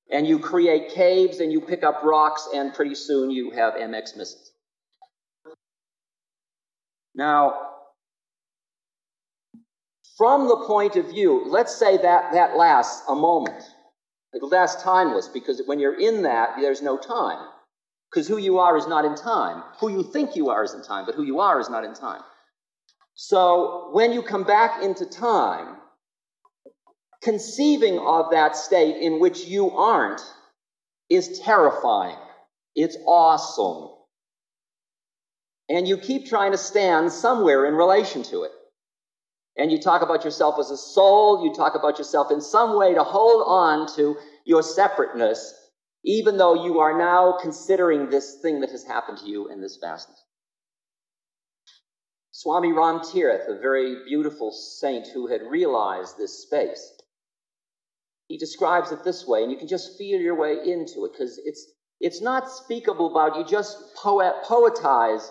[0.10, 4.18] And you create caves and you pick up rocks, and pretty soon you have MX
[4.18, 4.53] missiles.
[7.16, 7.70] Now,
[10.18, 13.64] from the point of view, let's say that that lasts a moment.
[14.36, 17.40] It'll last timeless because when you're in that, there's no time.
[18.12, 19.64] Because who you are is not in time.
[19.80, 21.94] Who you think you are is in time, but who you are is not in
[21.94, 22.22] time.
[23.16, 25.78] So when you come back into time,
[27.24, 30.22] conceiving of that state in which you aren't
[31.10, 32.18] is terrifying.
[32.76, 33.93] It's awesome.
[35.70, 38.52] And you keep trying to stand somewhere in relation to it.
[39.58, 42.94] And you talk about yourself as a soul, you talk about yourself in some way
[42.94, 45.54] to hold on to your separateness
[46.04, 49.78] even though you are now considering this thing that has happened to you in this
[49.82, 50.22] vastness.
[52.32, 56.94] Swami Ram Tirth, a very beautiful saint who had realized this space,
[58.28, 61.40] he describes it this way, and you can just feel your way into it because
[61.46, 61.66] it's
[62.00, 65.26] it's not speakable about you just poet, poetize,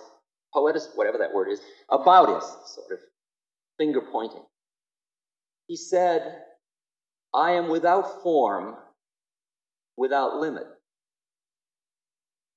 [0.55, 2.99] poetis, whatever that word is, about it, sort of
[3.79, 4.45] finger pointing.
[5.67, 6.43] He said,
[7.35, 8.77] I am without form
[9.97, 10.67] without limit.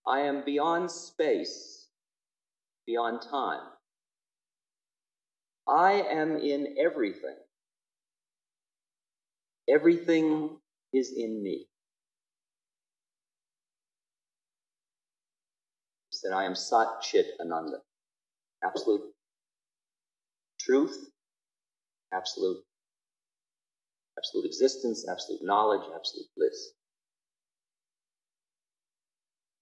[0.07, 1.87] I am beyond space,
[2.85, 3.61] beyond time.
[5.67, 7.35] I am in everything.
[9.67, 10.57] Everything
[10.93, 11.67] is in me.
[16.11, 17.77] He said, I am Sat Chit Ananda.
[18.66, 19.01] Absolute
[20.59, 21.09] truth,
[22.11, 22.57] absolute,
[24.18, 26.72] absolute existence, absolute knowledge, absolute bliss.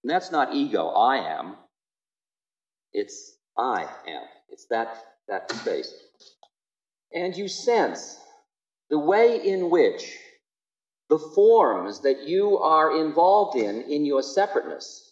[0.02, 1.56] And that's not ego, I am.
[2.92, 4.22] It's I am.
[4.48, 5.92] It's that, that space.
[7.12, 8.18] And you sense
[8.90, 10.16] the way in which
[11.08, 15.03] the forms that you are involved in, in your separateness,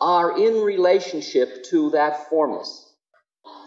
[0.00, 2.86] are in relationship to that formless.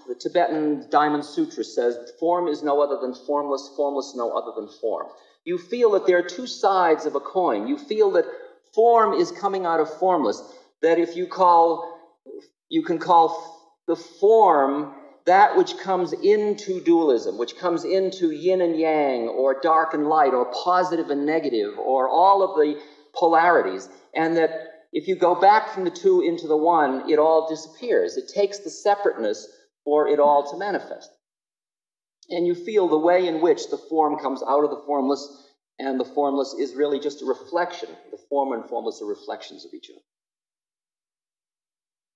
[0.07, 4.69] The Tibetan Diamond Sutra says, form is no other than formless, formless no other than
[4.81, 5.07] form.
[5.45, 7.67] You feel that there are two sides of a coin.
[7.67, 8.25] You feel that
[8.73, 10.41] Form is coming out of formless.
[10.81, 11.99] That if you call,
[12.69, 18.77] you can call the form that which comes into dualism, which comes into yin and
[18.77, 22.77] yang, or dark and light, or positive and negative, or all of the
[23.13, 27.50] polarities, and that if you go back from the two into the one, it all
[27.50, 28.16] disappears.
[28.16, 29.48] It takes the separateness
[29.84, 31.10] for it all to manifest.
[32.30, 35.28] And you feel the way in which the form comes out of the formless
[35.80, 37.89] and the formless is really just a reflection.
[38.12, 40.02] The form and formless are reflections of each other.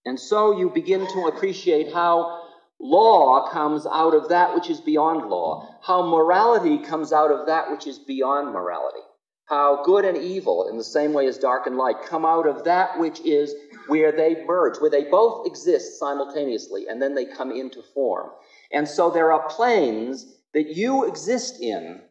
[0.05, 2.43] And so you begin to appreciate how
[2.79, 7.71] law comes out of that which is beyond law, how morality comes out of that
[7.71, 9.01] which is beyond morality,
[9.47, 12.65] how good and evil, in the same way as dark and light, come out of
[12.65, 13.53] that which is
[13.87, 18.29] where they merge, where they both exist simultaneously, and then they come into form.
[18.71, 22.01] And so there are planes that you exist in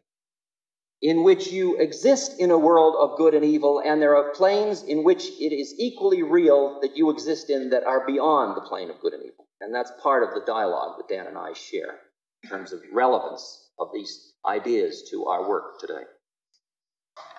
[1.01, 4.81] in which you exist in a world of good and evil, and there are planes
[4.81, 8.89] in which it is equally real that you exist in that are beyond the plane
[8.89, 9.45] of good and evil.
[9.61, 11.99] And that's part of the dialogue that Dan and I share
[12.43, 16.03] in terms of relevance of these ideas to our work today.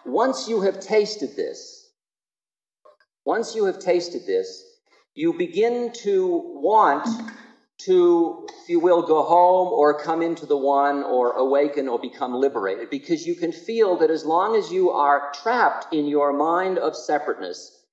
[0.05, 1.91] Once you have tasted this,
[3.25, 4.65] once you have tasted this,
[5.15, 7.07] you begin to want
[7.79, 12.35] to, if you will, go home or come into the one or awaken or become
[12.35, 16.79] liberated because you can feel that as long as you are trapped in your mind
[16.79, 17.85] of separateness,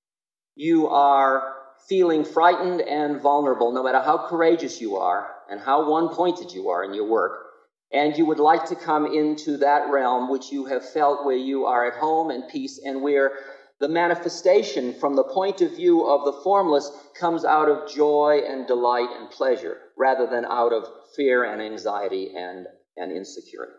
[0.56, 1.56] you are
[1.88, 6.70] feeling frightened and vulnerable no matter how courageous you are and how one pointed you
[6.70, 7.45] are in your work.
[7.94, 11.66] And you would like to come into that realm which you have felt where you
[11.66, 13.32] are at home and peace and where
[13.80, 18.68] the manifestation from the point of view of the formless comes out of joy and
[18.68, 22.68] delight and pleasure rather than out of fear and anxiety and,
[22.98, 23.74] and insecurity.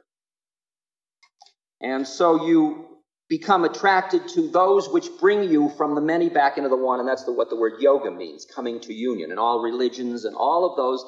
[1.80, 2.86] And so you
[3.28, 7.08] become attracted to those which bring you from the many back into the one, and
[7.08, 9.30] that's the, what the word yoga means, coming to union.
[9.30, 11.04] And all religions and all of those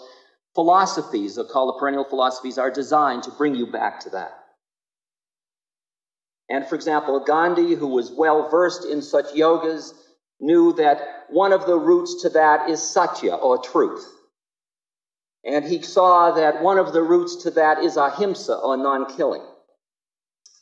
[0.59, 4.33] philosophies, called the perennial philosophies, are designed to bring you back to that.
[6.51, 9.93] And for example, Gandhi, who was well versed in such yogas,
[10.41, 14.05] knew that one of the roots to that is satya, or truth.
[15.45, 19.47] And he saw that one of the roots to that is ahimsa, or non killing.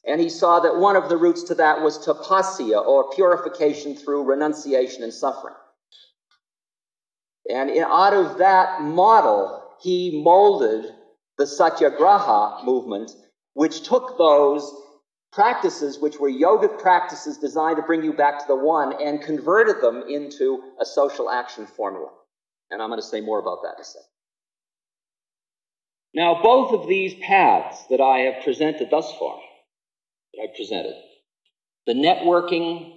[0.07, 4.24] And he saw that one of the roots to that was tapasya, or purification through
[4.24, 5.55] renunciation and suffering.
[7.51, 10.92] And out of that model, he molded
[11.38, 13.10] the Satyagraha movement,
[13.54, 14.72] which took those
[15.32, 19.82] practices, which were yogic practices designed to bring you back to the one, and converted
[19.82, 22.08] them into a social action formula.
[22.70, 24.08] And I'm going to say more about that in a second.
[26.14, 29.38] Now, both of these paths that I have presented thus far,
[30.32, 30.94] that I presented,
[31.86, 32.94] the networking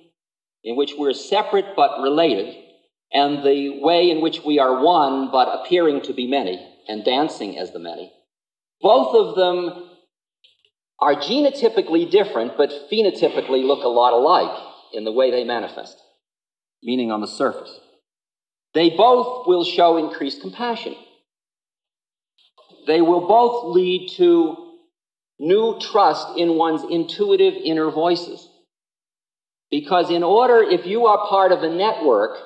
[0.63, 2.55] in which we're separate but related,
[3.11, 7.57] and the way in which we are one but appearing to be many and dancing
[7.57, 8.11] as the many,
[8.81, 9.89] both of them
[10.99, 14.57] are genotypically different but phenotypically look a lot alike
[14.93, 15.97] in the way they manifest,
[16.83, 17.79] meaning on the surface.
[18.73, 20.95] They both will show increased compassion.
[22.85, 24.69] They will both lead to
[25.39, 28.47] new trust in one's intuitive inner voices.
[29.71, 32.37] Because in order, if you are part of a network,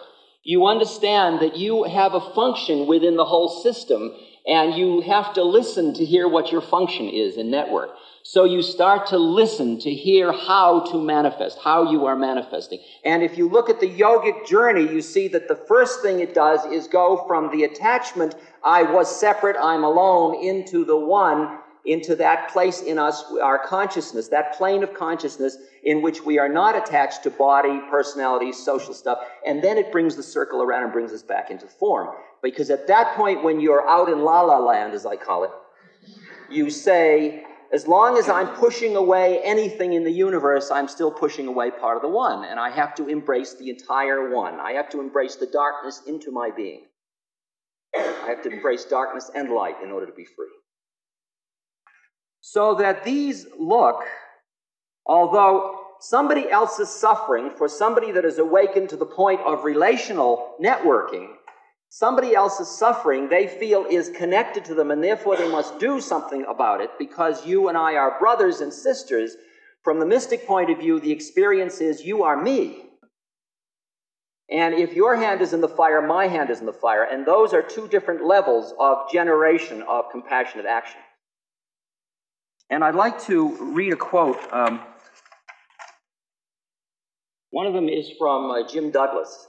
[0.44, 4.14] you understand that you have a function within the whole system
[4.46, 7.92] and you have to listen to hear what your function is in network.
[8.24, 12.80] So you start to listen to hear how to manifest, how you are manifesting.
[13.04, 16.34] And if you look at the yogic journey, you see that the first thing it
[16.34, 22.16] does is go from the attachment, I was separate, I'm alone, into the one, into
[22.16, 26.76] that place in us, our consciousness, that plane of consciousness in which we are not
[26.76, 29.20] attached to body, personality, social stuff.
[29.46, 32.16] And then it brings the circle around and brings us back into form.
[32.42, 35.52] Because at that point, when you're out in la la land, as I call it,
[36.50, 41.48] you say, as long as I'm pushing away anything in the universe, I'm still pushing
[41.48, 42.46] away part of the one.
[42.46, 44.60] And I have to embrace the entire one.
[44.60, 46.86] I have to embrace the darkness into my being.
[47.96, 50.63] I have to embrace darkness and light in order to be free.
[52.46, 54.04] So that these look,
[55.06, 61.30] although somebody else's suffering for somebody that is awakened to the point of relational networking,
[61.88, 66.44] somebody else's suffering they feel is connected to them and therefore they must do something
[66.50, 69.38] about it because you and I are brothers and sisters.
[69.82, 72.84] From the mystic point of view, the experience is you are me.
[74.52, 77.06] And if your hand is in the fire, my hand is in the fire.
[77.06, 81.00] And those are two different levels of generation of compassionate action.
[82.70, 84.40] And I'd like to read a quote.
[84.52, 84.82] Um,
[87.52, 89.48] one of them is from uh, Jim Douglass,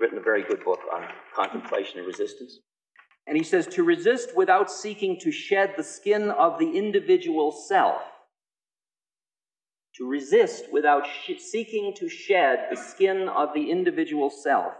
[0.00, 1.02] written a very good book on
[1.34, 2.60] contemplation and resistance.
[3.26, 8.02] And he says, To resist without seeking to shed the skin of the individual self.
[9.96, 14.72] To resist without sh- seeking to shed the skin of the individual self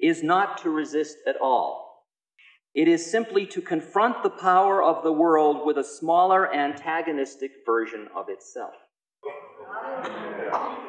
[0.00, 1.91] is not to resist at all.
[2.74, 8.08] It is simply to confront the power of the world with a smaller antagonistic version
[8.16, 8.72] of itself.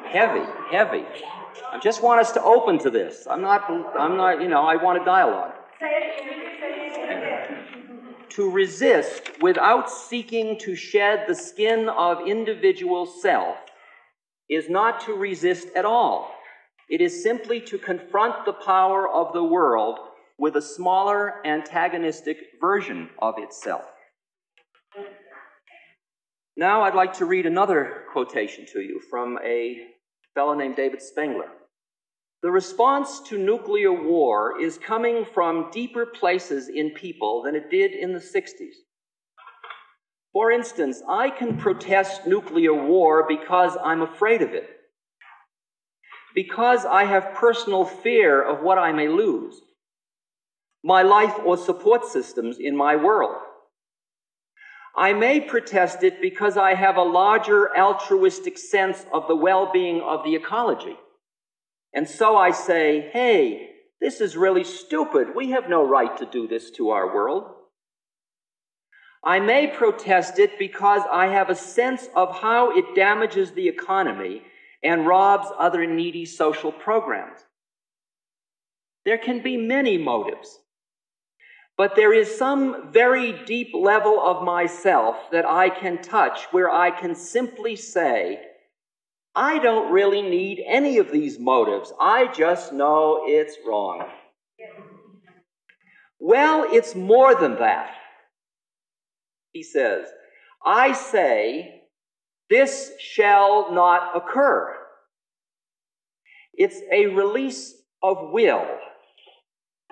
[0.06, 1.04] Heavy, heavy.
[1.70, 3.26] I just want us to open to this.
[3.30, 5.52] I'm not, I'm not, you know, I want a dialogue.
[8.30, 13.58] To resist without seeking to shed the skin of individual self
[14.48, 16.34] is not to resist at all.
[16.88, 19.98] It is simply to confront the power of the world
[20.38, 23.84] with a smaller antagonistic version of itself.
[26.56, 29.78] Now I'd like to read another quotation to you from a
[30.34, 31.48] fellow named David Spangler.
[32.42, 37.92] The response to nuclear war is coming from deeper places in people than it did
[37.92, 38.74] in the 60s.
[40.32, 44.68] For instance, I can protest nuclear war because I'm afraid of it,
[46.34, 49.60] because I have personal fear of what I may lose,
[50.84, 53.36] my life or support systems in my world.
[54.96, 60.02] I may protest it because I have a larger altruistic sense of the well being
[60.02, 60.96] of the ecology.
[61.94, 63.70] And so I say, hey,
[64.00, 65.28] this is really stupid.
[65.34, 67.44] We have no right to do this to our world.
[69.24, 74.42] I may protest it because I have a sense of how it damages the economy
[74.82, 77.38] and robs other needy social programs.
[79.06, 80.58] There can be many motives.
[81.76, 86.90] But there is some very deep level of myself that I can touch where I
[86.90, 88.40] can simply say,
[89.34, 91.92] I don't really need any of these motives.
[92.00, 94.06] I just know it's wrong.
[96.20, 97.90] Well, it's more than that.
[99.52, 100.06] He says,
[100.64, 101.82] I say,
[102.48, 104.76] this shall not occur.
[106.54, 108.64] It's a release of will.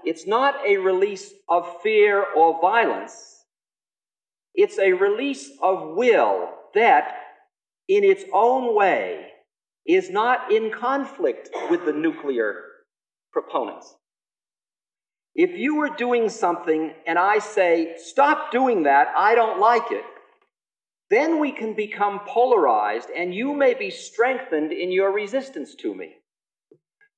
[0.04, 3.44] It's not a release of fear or violence.
[4.54, 7.14] It's a release of will that,
[7.88, 9.28] in its own way,
[9.86, 12.54] is not in conflict with the nuclear
[13.32, 13.94] proponents.
[15.34, 20.04] If you are doing something and I say, stop doing that, I don't like it,
[21.10, 26.16] then we can become polarized and you may be strengthened in your resistance to me.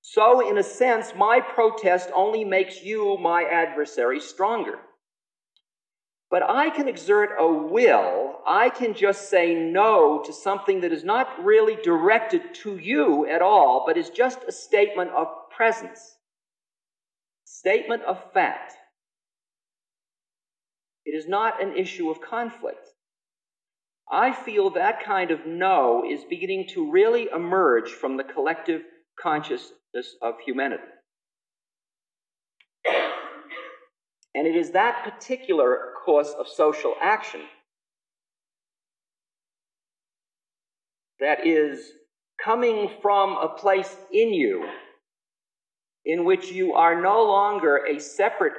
[0.07, 4.79] So, in a sense, my protest only makes you, my adversary, stronger.
[6.31, 11.05] But I can exert a will, I can just say no to something that is
[11.05, 16.19] not really directed to you at all, but is just a statement of presence,
[17.45, 18.75] statement of fact.
[21.07, 22.89] It is not an issue of conflict.
[24.13, 28.83] I feel that kind of no is beginning to really emerge from the collective
[30.23, 30.83] of humanity.
[34.35, 37.41] And it is that particular course of social action
[41.21, 41.93] that is
[42.43, 44.69] coming from a place in you
[46.05, 48.53] in which you are no longer a separate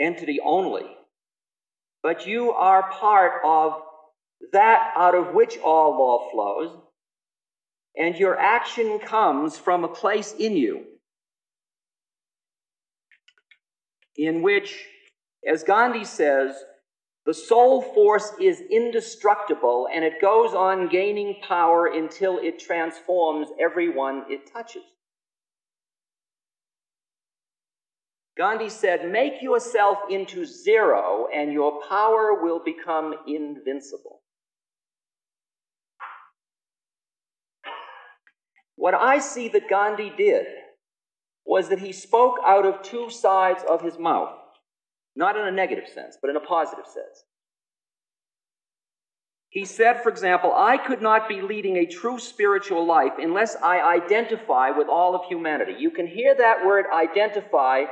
[0.00, 0.86] entity only,
[2.02, 3.82] but you are part of
[4.52, 6.76] that out of which all law flows,
[7.96, 10.84] and your action comes from a place in you
[14.16, 14.86] in which,
[15.46, 16.56] as Gandhi says,
[17.26, 24.24] the soul force is indestructible and it goes on gaining power until it transforms everyone
[24.28, 24.84] it touches.
[28.38, 34.20] Gandhi said, Make yourself into zero and your power will become invincible.
[38.86, 40.46] What I see that Gandhi did
[41.44, 44.32] was that he spoke out of two sides of his mouth,
[45.16, 47.24] not in a negative sense, but in a positive sense.
[49.48, 53.80] He said, for example, I could not be leading a true spiritual life unless I
[53.80, 55.74] identify with all of humanity.
[55.80, 57.86] You can hear that word identify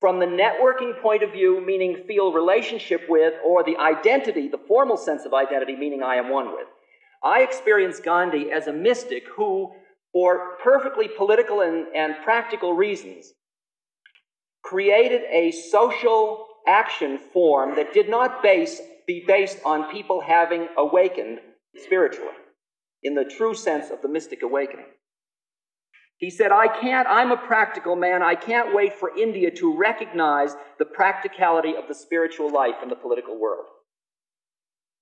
[0.00, 4.96] from the networking point of view, meaning feel relationship with, or the identity, the formal
[4.96, 6.66] sense of identity, meaning I am one with.
[7.22, 9.74] I experience Gandhi as a mystic who
[10.12, 13.32] for perfectly political and, and practical reasons,
[14.62, 21.38] created a social action form that did not base, be based on people having awakened
[21.76, 22.34] spiritually,
[23.02, 24.86] in the true sense of the mystic awakening.
[26.18, 30.54] He said, I can't, I'm a practical man, I can't wait for India to recognize
[30.78, 33.64] the practicality of the spiritual life in the political world.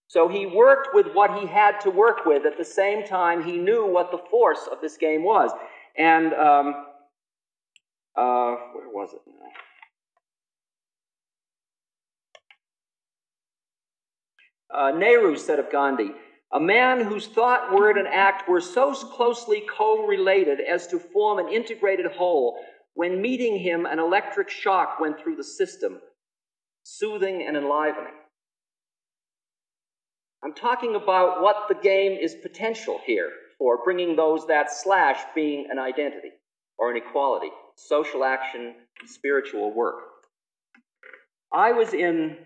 [0.09, 2.46] So he worked with what he had to work with.
[2.46, 5.50] At the same time, he knew what the force of this game was.
[5.96, 6.86] And um,
[8.16, 9.20] uh, where was it?
[14.74, 16.11] Uh, Nehru said of Gandhi,
[16.52, 21.52] a man whose thought, word, and act were so closely co-related as to form an
[21.52, 22.59] integrated whole.
[22.94, 26.00] When meeting him, an electric shock went through the system,
[26.82, 28.14] soothing and enlivening.
[30.45, 35.66] I'm talking about what the game is potential here for bringing those that slash being
[35.70, 36.30] an identity
[36.78, 38.74] or an equality, social action,
[39.07, 39.97] spiritual work.
[41.53, 42.36] I was in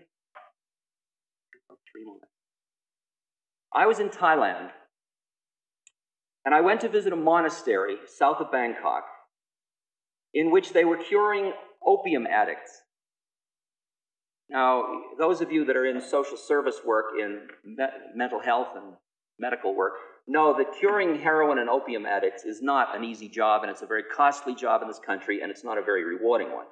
[3.75, 4.69] I was in Thailand
[6.45, 9.05] and I went to visit a monastery south of Bangkok
[10.33, 11.53] in which they were curing
[11.85, 12.82] opium addicts
[14.49, 17.85] now, those of you that are in social service work, in me-
[18.15, 18.93] mental health and
[19.39, 19.93] medical work,
[20.27, 23.87] know that curing heroin and opium addicts is not an easy job, and it's a
[23.87, 26.65] very costly job in this country, and it's not a very rewarding one.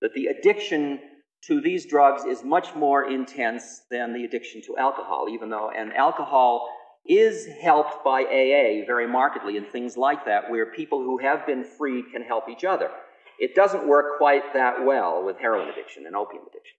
[0.00, 1.00] That the addiction
[1.46, 5.92] to these drugs is much more intense than the addiction to alcohol, even though, and
[5.92, 6.68] alcohol
[7.06, 11.64] is helped by AA very markedly in things like that, where people who have been
[11.64, 12.90] freed can help each other.
[13.38, 16.76] It doesn't work quite that well with heroin addiction and opium addiction.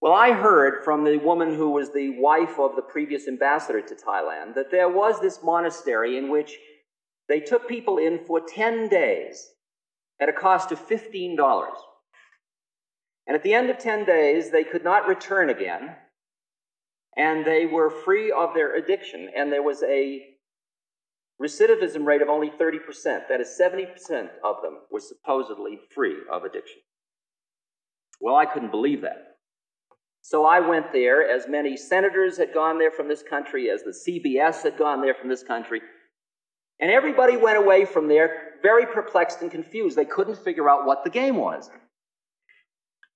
[0.00, 3.94] Well, I heard from the woman who was the wife of the previous ambassador to
[3.94, 6.58] Thailand that there was this monastery in which
[7.28, 9.48] they took people in for 10 days
[10.20, 11.36] at a cost of $15.
[13.26, 15.96] And at the end of 10 days, they could not return again,
[17.16, 19.28] and they were free of their addiction.
[19.36, 20.22] And there was a
[21.42, 23.28] recidivism rate of only 30%.
[23.28, 26.82] That is, 70% of them were supposedly free of addiction.
[28.20, 29.35] Well, I couldn't believe that.
[30.28, 33.92] So I went there, as many senators had gone there from this country, as the
[33.92, 35.80] CBS had gone there from this country.
[36.80, 39.96] And everybody went away from there very perplexed and confused.
[39.96, 41.70] They couldn't figure out what the game was.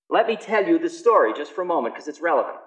[0.08, 2.58] Let me tell you the story just for a moment because it's relevant.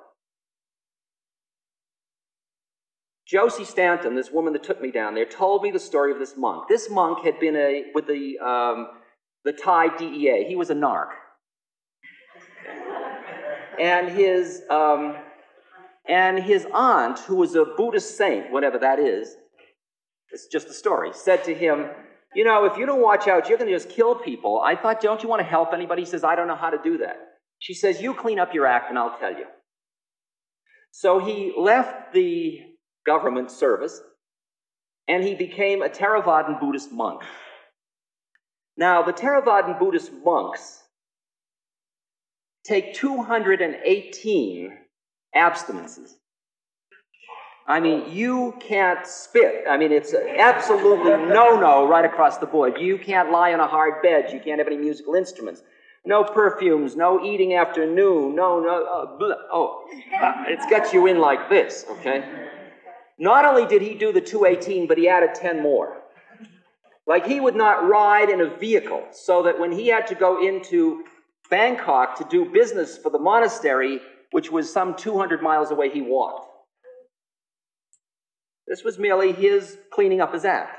[3.26, 6.36] Josie Stanton, this woman that took me down there, told me the story of this
[6.36, 6.68] monk.
[6.68, 8.88] This monk had been a, with the, um,
[9.46, 10.44] the Thai DEA.
[10.46, 11.12] He was a narc.
[13.80, 15.16] And his, um,
[16.08, 19.36] and his aunt, who was a Buddhist saint, whatever that is,
[20.32, 21.86] it's just a story, said to him,
[22.34, 24.62] You know, if you don't watch out, you're going to just kill people.
[24.62, 26.02] I thought, Don't you want to help anybody?
[26.02, 27.18] He says, I don't know how to do that.
[27.60, 29.46] She says, You clean up your act and I'll tell you.
[30.92, 32.60] So he left the
[33.06, 34.02] government service
[35.08, 37.24] and he became a Theravadan Buddhist monk.
[38.78, 40.83] Now, the Theravadan Buddhist monks
[42.64, 44.78] take 218
[45.36, 46.16] abstinences.
[47.66, 49.64] I mean, you can't spit.
[49.70, 52.78] I mean, it's absolutely no no right across the board.
[52.78, 54.34] You can't lie on a hard bed.
[54.34, 55.64] You can't have any musical instruments.
[56.06, 59.86] No perfumes, no eating after noon, no, no, uh, oh,
[60.48, 62.26] it's got you in like this, okay?
[63.18, 66.02] Not only did he do the 218, but he added 10 more.
[67.08, 70.46] Like he would not ride in a vehicle, so that when he had to go
[70.46, 71.06] into
[71.50, 74.00] Bangkok to do business for the monastery,
[74.32, 76.48] which was some 200 miles away, he walked.
[78.68, 80.78] This was merely his cleaning up his act.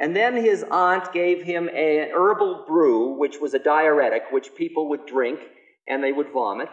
[0.00, 4.88] And then his aunt gave him an herbal brew, which was a diuretic, which people
[4.90, 5.40] would drink
[5.88, 6.68] and they would vomit.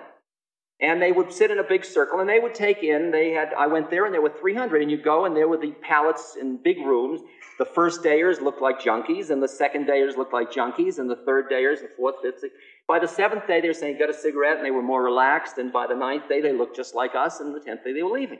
[0.81, 3.53] And they would sit in a big circle and they would take in, they had,
[3.57, 6.35] I went there and there were 300, and you go and there were the pallets
[6.39, 7.21] in big rooms.
[7.57, 11.15] The first dayers looked like junkies, and the second dayers looked like junkies, and the
[11.15, 12.57] third dayers, the fourth, fifth, sixth.
[12.85, 15.57] By the seventh day, they were saying, Got a cigarette, and they were more relaxed.
[15.57, 18.03] And by the ninth day, they looked just like us, and the tenth day, they
[18.03, 18.39] were leaving.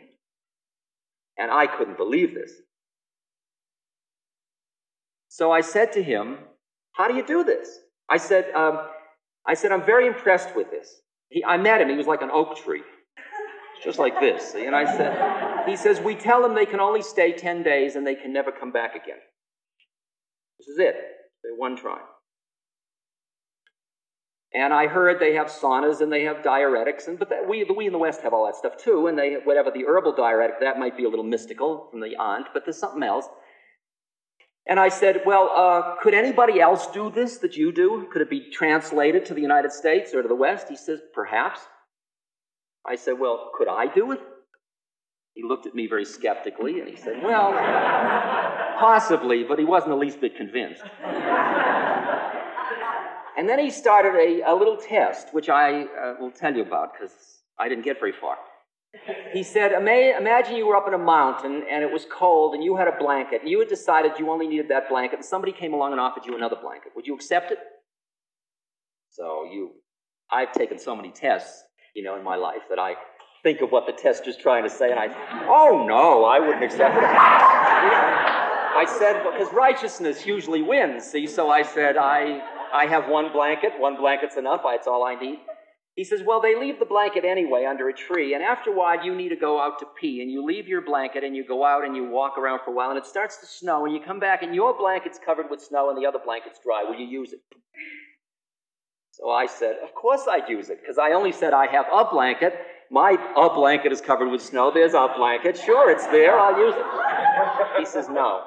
[1.38, 2.52] And I couldn't believe this.
[5.30, 6.40] So I said to him,
[6.94, 7.80] How do you do this?
[8.10, 8.80] I said, um,
[9.48, 11.02] I said, I'm very impressed with this.
[11.36, 12.82] He, I met him, he was like an oak tree,
[13.84, 14.54] just like this.
[14.54, 17.98] See, and I said, He says, We tell them they can only stay 10 days
[17.98, 19.20] and they can never come back again.
[20.58, 20.96] This is it.
[21.44, 22.00] They're one try.
[24.54, 27.88] And I heard they have saunas and they have diuretics, and but that, we, we
[27.88, 29.08] in the West have all that stuff too.
[29.08, 32.48] And they whatever the herbal diuretic that might be a little mystical from the aunt,
[32.54, 33.28] but there's something else.
[34.68, 38.08] And I said, Well, uh, could anybody else do this that you do?
[38.12, 40.70] Could it be translated to the United States or to the West?
[40.70, 41.60] He says, Perhaps.
[42.86, 44.22] I said, Well, could I do it?
[45.34, 47.52] He looked at me very skeptically and he said, Well,
[48.80, 50.84] possibly, but he wasn't the least bit convinced.
[53.38, 56.94] And then he started a, a little test, which I uh, will tell you about
[56.94, 57.14] because
[57.60, 58.38] I didn't get very far.
[59.34, 62.76] He said, Imagine you were up in a mountain and it was cold and you
[62.76, 65.74] had a blanket and you had decided you only needed that blanket and somebody came
[65.74, 66.92] along and offered you another blanket.
[66.96, 67.60] Would you accept it?
[69.12, 69.72] So you,
[70.32, 71.64] I've taken so many tests,
[71.96, 72.96] you know, in my life that I
[73.44, 75.08] think of what the test is trying to say and I,
[75.48, 77.04] oh no, I wouldn't accept it.
[78.78, 82.42] I said, because righteousness usually wins, see, so I said, I,
[82.74, 85.40] I have one blanket, one blanket's enough, it's all I need.
[85.96, 89.04] He says, Well, they leave the blanket anyway under a tree, and after a while
[89.04, 91.66] you need to go out to pee, and you leave your blanket and you go
[91.66, 94.02] out and you walk around for a while, and it starts to snow, and you
[94.02, 96.84] come back and your blanket's covered with snow and the other blanket's dry.
[96.84, 97.40] Will you use it?
[99.12, 102.04] So I said, Of course I'd use it, because I only said I have a
[102.12, 102.54] blanket.
[102.92, 104.72] My a blanket is covered with snow.
[104.74, 105.58] There's a blanket.
[105.58, 106.38] Sure, it's there.
[106.38, 107.80] I'll use it.
[107.80, 108.44] He says, No.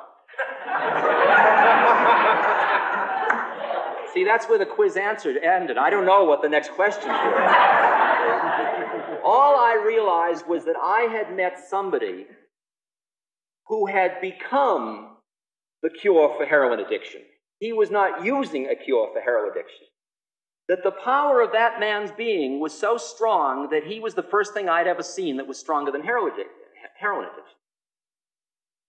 [4.18, 5.78] See, that's where the quiz answer ended.
[5.78, 7.14] I don't know what the next question were.
[9.24, 12.26] All I realized was that I had met somebody
[13.68, 15.18] who had become
[15.84, 17.20] the cure for heroin addiction.
[17.60, 19.86] He was not using a cure for heroin addiction.
[20.68, 24.52] That the power of that man's being was so strong that he was the first
[24.52, 27.57] thing I'd ever seen that was stronger than heroin addiction.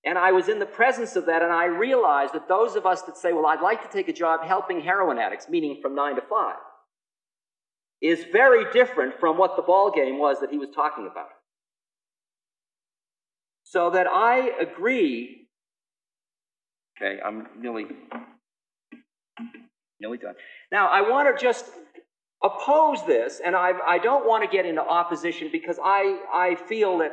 [0.06, 3.02] And I was in the presence of that, and I realized that those of us
[3.04, 6.16] that say, Well, I'd like to take a job helping heroin addicts, meaning from nine
[6.16, 6.56] to five,
[8.02, 11.28] is very different from what the ball game was that he was talking about.
[13.64, 15.47] So that I agree.
[16.97, 17.86] Okay, I'm nearly,
[20.00, 20.36] nearly done.
[20.72, 21.66] Now, I want to just
[22.43, 26.97] oppose this, and I, I don't want to get into opposition because I, I feel
[27.00, 27.12] that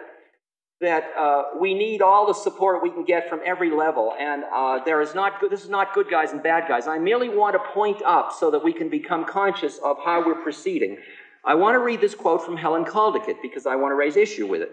[0.80, 4.84] that uh, we need all the support we can get from every level, and uh,
[4.84, 6.86] there is not good, this is not good guys and bad guys.
[6.86, 10.42] I merely want to point up so that we can become conscious of how we're
[10.42, 10.98] proceeding.
[11.44, 14.46] I want to read this quote from Helen Caldicott because I want to raise issue
[14.46, 14.70] with it.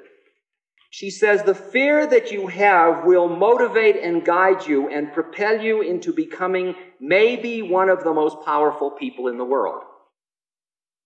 [0.89, 5.81] She says, The fear that you have will motivate and guide you and propel you
[5.81, 9.83] into becoming maybe one of the most powerful people in the world.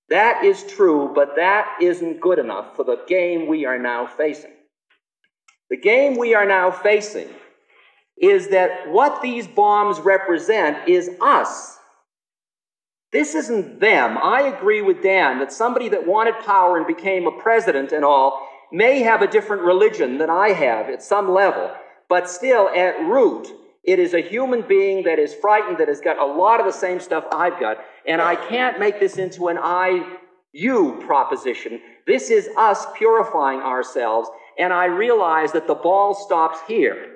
[0.10, 4.57] That is true, but that isn't good enough for the game we are now facing.
[5.70, 7.28] The game we are now facing
[8.18, 11.78] is that what these bombs represent is us.
[13.12, 14.18] This isn't them.
[14.18, 18.48] I agree with Dan that somebody that wanted power and became a president and all
[18.72, 21.72] may have a different religion than I have at some level,
[22.10, 23.48] but still, at root,
[23.84, 26.74] it is a human being that is frightened, that has got a lot of the
[26.74, 30.18] same stuff I've got, and I can't make this into an I
[30.52, 31.80] you proposition.
[32.06, 34.30] This is us purifying ourselves
[34.60, 37.16] and I realize that the ball stops here.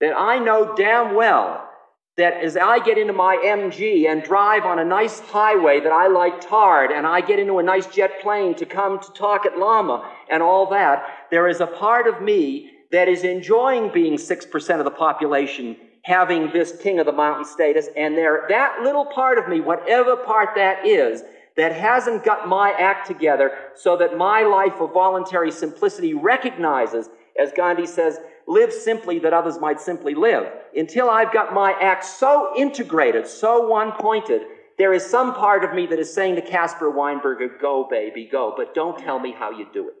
[0.00, 1.68] That I know damn well
[2.16, 6.06] that as I get into my MG and drive on a nice highway that I
[6.06, 9.58] like tarred, and I get into a nice jet plane to come to talk at
[9.58, 14.78] Lama and all that, there is a part of me that is enjoying being 6%
[14.78, 19.38] of the population having this king of the mountain status, and there, that little part
[19.38, 21.22] of me, whatever part that is,
[21.56, 27.08] that hasn't got my act together so that my life of voluntary simplicity recognizes,
[27.40, 30.50] as Gandhi says, live simply that others might simply live.
[30.76, 34.42] Until I've got my act so integrated, so one pointed,
[34.78, 38.52] there is some part of me that is saying to Caspar Weinberger, go, baby, go,
[38.56, 39.94] but don't tell me how you do it.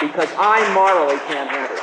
[0.00, 1.82] Because I morally can't handle it.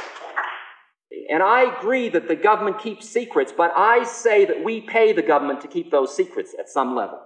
[1.32, 5.22] And I agree that the government keeps secrets, but I say that we pay the
[5.22, 7.20] government to keep those secrets at some level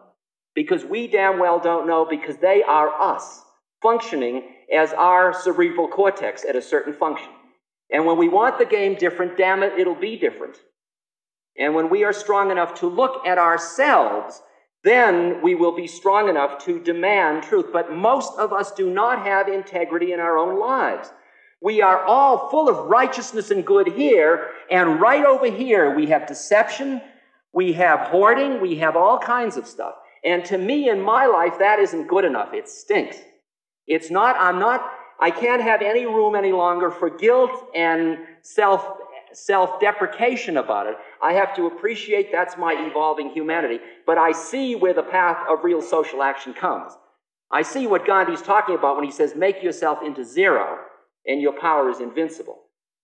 [0.56, 3.41] because we damn well don't know because they are us
[3.82, 4.43] functioning
[4.74, 7.30] as our cerebral cortex at a certain function.
[7.91, 10.58] And when we want the game different, damn it, it'll be different.
[11.58, 14.41] And when we are strong enough to look at ourselves,
[14.84, 17.68] then we will be strong enough to demand truth.
[17.72, 21.12] But most of us do not have integrity in our own lives.
[21.62, 26.28] We are all full of righteousness and good here, and right over here we have
[26.28, 27.01] deception,
[27.54, 29.93] we have hoarding, we have all kinds of stuff.
[30.26, 32.53] And to me, in my life, that isn't good enough.
[32.53, 33.17] It stinks.
[33.88, 34.82] It's not, I'm not,
[35.19, 38.86] I can't have any room any longer for guilt and self,
[39.34, 40.95] self-deprecation about it.
[41.21, 43.80] I have to appreciate that's my evolving humanity.
[44.05, 46.93] But I see where the path of real social action comes.
[47.51, 50.80] I see what Gandhi's talking about when he says, make yourself into zero
[51.26, 52.59] and your power is invincible.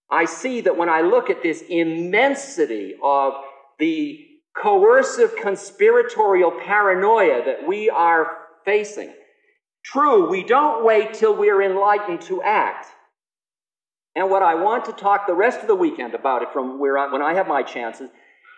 [0.09, 3.34] I see that when I look at this immensity of
[3.78, 4.26] the
[4.62, 9.14] coercive conspiratorial paranoia that we are facing.
[9.84, 12.88] True, we don't wait till we're enlightened to act.
[14.16, 16.97] And what I want to talk the rest of the weekend about it from where
[16.97, 18.10] I, when I have my chances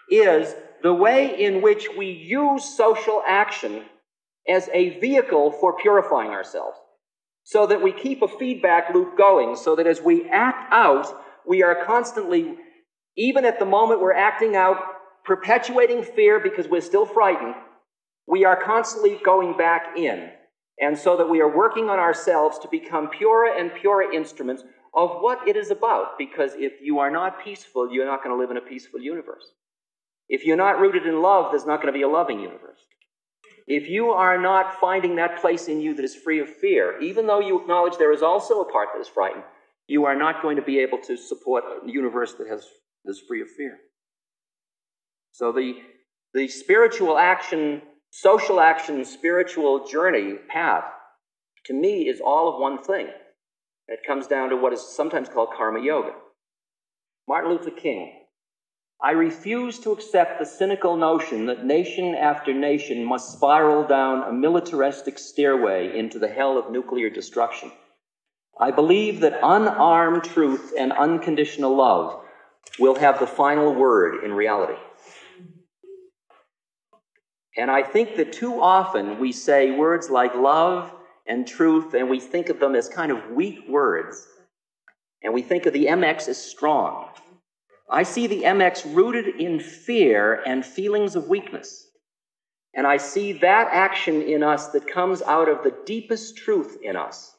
[0.10, 3.84] is the way in which we use social action
[4.48, 6.78] as a vehicle for purifying ourselves.
[7.44, 11.08] So that we keep a feedback loop going, so that as we act out,
[11.48, 12.56] we are constantly,
[13.18, 14.78] even at the moment we're acting out,
[15.24, 17.56] perpetuating fear because we're still frightened,
[18.28, 20.30] we are constantly going back in.
[20.80, 24.64] And so that we are working on ourselves to become purer and purer instruments
[24.96, 26.18] of what it is about.
[26.18, 29.46] Because if you are not peaceful, you're not going to live in a peaceful universe.
[30.28, 32.80] If you're not rooted in love, there's not going to be a loving universe.
[33.68, 37.28] If you are not finding that place in you that is free of fear, even
[37.28, 39.44] though you acknowledge there is also a part that is frightened,
[39.88, 42.66] you are not going to be able to support a universe that has,
[43.06, 43.78] is free of fear.
[45.32, 45.74] So the,
[46.34, 50.86] the spiritual action, social action, spiritual journey path,
[51.66, 53.08] to me, is all of one thing.
[53.88, 56.14] It comes down to what is sometimes called karma yoga.
[57.28, 58.14] Martin Luther King.
[59.04, 64.32] I refuse to accept the cynical notion that nation after nation must spiral down a
[64.32, 67.72] militaristic stairway into the hell of nuclear destruction.
[68.60, 72.22] I believe that unarmed truth and unconditional love
[72.80, 74.80] will have the final word in reality.
[77.62, 80.92] And I think that too often we say words like love
[81.28, 84.28] and truth, and we think of them as kind of weak words.
[85.22, 87.10] And we think of the MX as strong.
[87.88, 91.86] I see the MX rooted in fear and feelings of weakness.
[92.74, 96.96] And I see that action in us that comes out of the deepest truth in
[96.96, 97.36] us.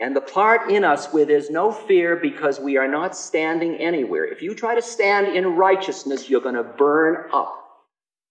[0.00, 4.24] And the part in us where there's no fear because we are not standing anywhere.
[4.24, 7.61] If you try to stand in righteousness, you're going to burn up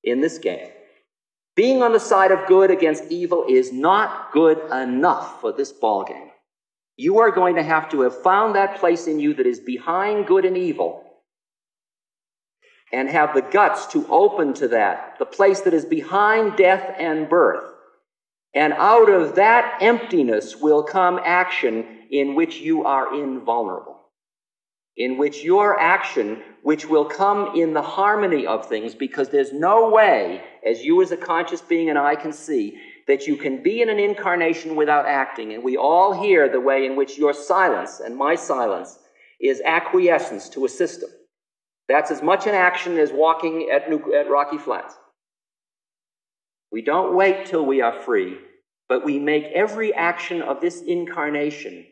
[0.03, 0.69] in this game.
[1.55, 6.03] Being on the side of good against evil is not good enough for this ball
[6.03, 6.31] game.
[6.97, 10.27] You are going to have to have found that place in you that is behind
[10.27, 11.03] good and evil
[12.91, 17.29] and have the guts to open to that, the place that is behind death and
[17.29, 17.73] birth.
[18.53, 23.90] And out of that emptiness will come action in which you are invulnerable,
[25.01, 29.89] in which your action, which will come in the harmony of things, because there's no
[29.89, 32.77] way, as you as a conscious being and I can see,
[33.07, 35.53] that you can be in an incarnation without acting.
[35.53, 38.99] And we all hear the way in which your silence and my silence
[39.41, 41.09] is acquiescence to a system.
[41.87, 44.95] That's as much an action as walking at, at Rocky Flats.
[46.71, 48.37] We don't wait till we are free,
[48.87, 51.87] but we make every action of this incarnation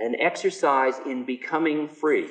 [0.00, 2.28] an exercise in becoming free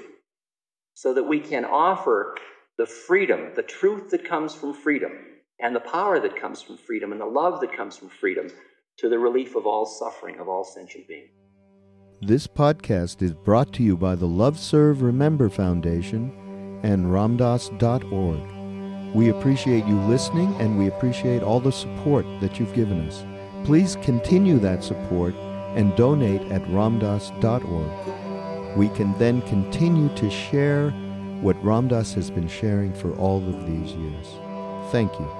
[0.95, 2.35] so that we can offer
[2.77, 5.11] the freedom, the truth that comes from freedom,
[5.59, 8.47] and the power that comes from freedom, and the love that comes from freedom
[8.97, 11.29] to the relief of all suffering of all sentient beings.
[12.21, 16.33] This podcast is brought to you by the Love Serve Remember Foundation
[16.83, 19.15] and ramdass.org.
[19.15, 23.23] We appreciate you listening and we appreciate all the support that you've given us.
[23.65, 25.33] Please continue that support
[25.75, 28.77] and donate at ramdass.org.
[28.77, 30.91] We can then continue to share
[31.41, 34.27] what Ram Dass has been sharing for all of these years.
[34.91, 35.38] Thank you.